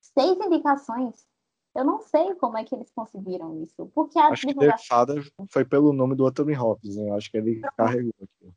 [0.00, 1.26] seis indicações
[1.74, 3.90] eu não sei como é que eles conseguiram isso.
[3.94, 4.76] Porque a acho divulgação...
[4.76, 7.10] que The Father foi pelo nome do Anthony Hopkins, né?
[7.10, 8.54] Eu acho que ele carregou aqui.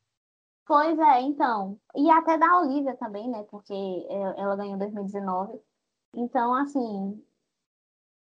[0.66, 1.80] Pois é, então.
[1.96, 3.44] E até da Olivia também, né?
[3.50, 3.74] Porque
[4.38, 5.60] ela ganhou em 2019.
[6.14, 7.24] Então, assim,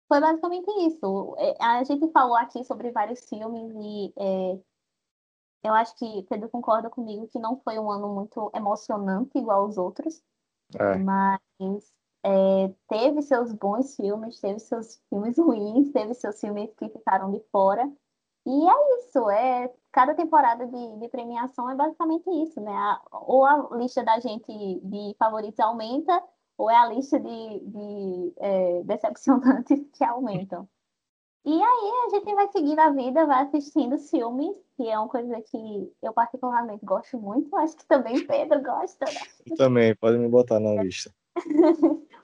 [0.07, 1.35] foi basicamente isso.
[1.37, 4.59] É, a gente falou aqui sobre vários filmes e é,
[5.63, 9.77] eu acho que Pedro concorda comigo que não foi um ano muito emocionante igual os
[9.77, 10.21] outros.
[10.77, 10.97] É.
[10.97, 11.93] Mas
[12.23, 17.39] é, teve seus bons filmes, teve seus filmes ruins, teve seus filmes que ficaram de
[17.51, 17.89] fora.
[18.45, 22.71] E é isso, é cada temporada de, de premiação é basicamente isso, né?
[22.71, 26.23] A, ou a lista da gente de favoritos aumenta,
[26.57, 30.67] ou é a lista de, de é, decepcionantes que aumentam.
[31.45, 35.41] E aí a gente vai seguindo a vida, vai assistindo filmes, que é uma coisa
[35.41, 39.05] que eu particularmente gosto muito, acho que também Pedro gosta.
[39.05, 39.21] Né?
[39.57, 41.11] Também, pode me botar na lista.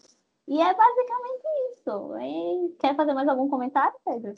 [0.48, 2.18] E é basicamente isso.
[2.18, 4.34] E quer fazer mais algum comentário, Pedro?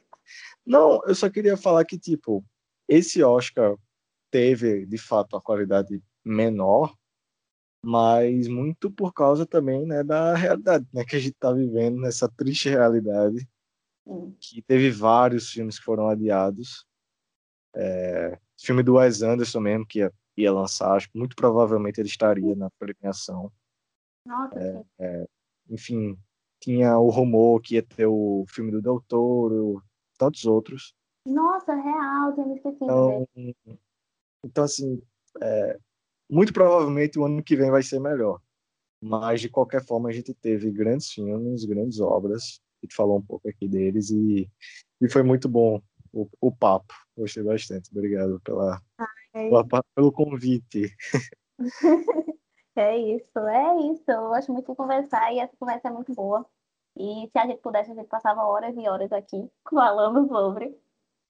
[0.66, 2.46] Não, eu só queria falar que, tipo,
[2.88, 3.76] esse Oscar
[4.30, 6.96] teve, de fato, a qualidade menor,
[7.84, 12.30] mas muito por causa também né, da realidade né, que a gente está vivendo, nessa
[12.30, 13.48] triste realidade,
[14.40, 16.86] Que teve vários filmes que foram adiados.
[17.76, 22.08] É, filme do Wes Anderson mesmo, que ia, ia lançar, acho que muito provavelmente ele
[22.08, 23.52] estaria na premiação.
[24.26, 25.28] Nossa, é, é,
[25.70, 26.18] enfim,
[26.60, 29.82] tinha o rumor que ia ter o filme do Del Toro,
[30.18, 30.96] tantos outros.
[31.28, 33.28] Nossa, real, tinha me esquecido então,
[34.44, 35.02] então, assim,
[35.42, 35.80] é,
[36.30, 38.40] muito provavelmente o ano que vem vai ser melhor.
[39.02, 42.62] Mas, de qualquer forma, a gente teve grandes filmes, grandes obras.
[42.86, 44.50] Gente falou um pouco aqui deles e,
[45.02, 45.82] e foi muito bom
[46.14, 46.94] o, o papo.
[47.18, 47.90] Gostei bastante.
[47.92, 48.80] Obrigado pela,
[49.34, 49.50] Ai.
[49.96, 50.96] pelo convite.
[52.78, 54.04] É isso, é isso.
[54.06, 56.46] Eu gosto muito de conversar e essa conversa é muito boa.
[56.98, 60.78] E se a gente pudesse, a gente passava horas e horas aqui falando sobre.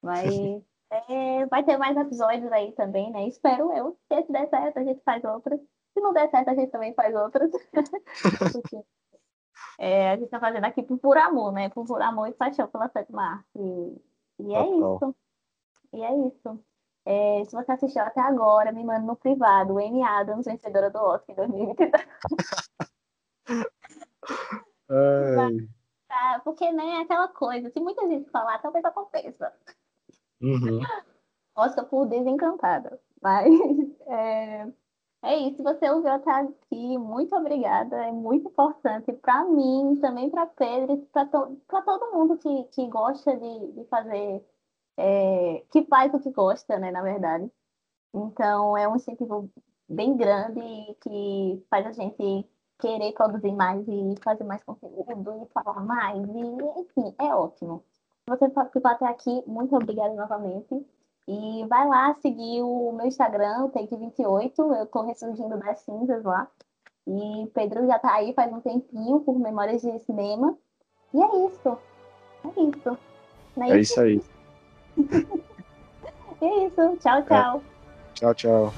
[0.01, 0.25] Mas
[0.89, 3.27] é, vai ter mais episódios aí também, né?
[3.27, 3.95] Espero eu.
[4.07, 5.59] Se esse der certo, a gente faz outros.
[5.93, 7.51] Se não der certo, a gente também faz outros.
[9.79, 11.69] É, a gente tá fazendo aqui por, por amor, né?
[11.69, 13.45] Por, por amor e paixão pela sétima arte.
[13.55, 14.01] E,
[14.39, 15.15] e é isso.
[15.93, 16.59] E é isso.
[17.05, 21.33] É, se você assistiu até agora, me manda no privado, Amy Adams, vencedora do Oscar
[21.33, 21.91] em 2022.
[26.07, 29.53] tá, porque, né, aquela coisa, se muita gente falar, talvez aconteça.
[30.41, 30.79] Uhum.
[31.55, 32.99] Oscar por desencantada.
[33.21, 33.47] Mas
[34.07, 34.67] é,
[35.25, 40.45] é isso, você ouviu até aqui, muito obrigada, é muito importante para mim, também para
[40.45, 44.45] Pedro, para to todo mundo que, que gosta de, de fazer
[44.97, 47.51] é, que faz o que gosta, né, na verdade.
[48.13, 49.49] Então, é um incentivo
[49.89, 50.61] bem grande
[51.01, 52.47] que faz a gente
[52.79, 56.23] querer produzir mais e fazer mais conteúdo e falar mais.
[56.27, 57.83] E, enfim, é ótimo.
[58.27, 60.85] Você ficou até aqui, muito obrigada novamente.
[61.27, 64.77] E vai lá seguir o meu Instagram, o Take28.
[64.77, 66.47] Eu tô ressurgindo das cinzas lá.
[67.07, 70.57] E Pedro já tá aí faz um tempinho por Memórias de Cinema.
[71.13, 71.77] E é isso.
[72.43, 72.97] É isso.
[73.55, 73.93] Não é, é isso?
[73.93, 74.21] isso aí.
[76.41, 76.97] é isso.
[76.97, 77.61] Tchau, tchau.
[77.61, 78.13] É.
[78.13, 78.73] Tchau, tchau.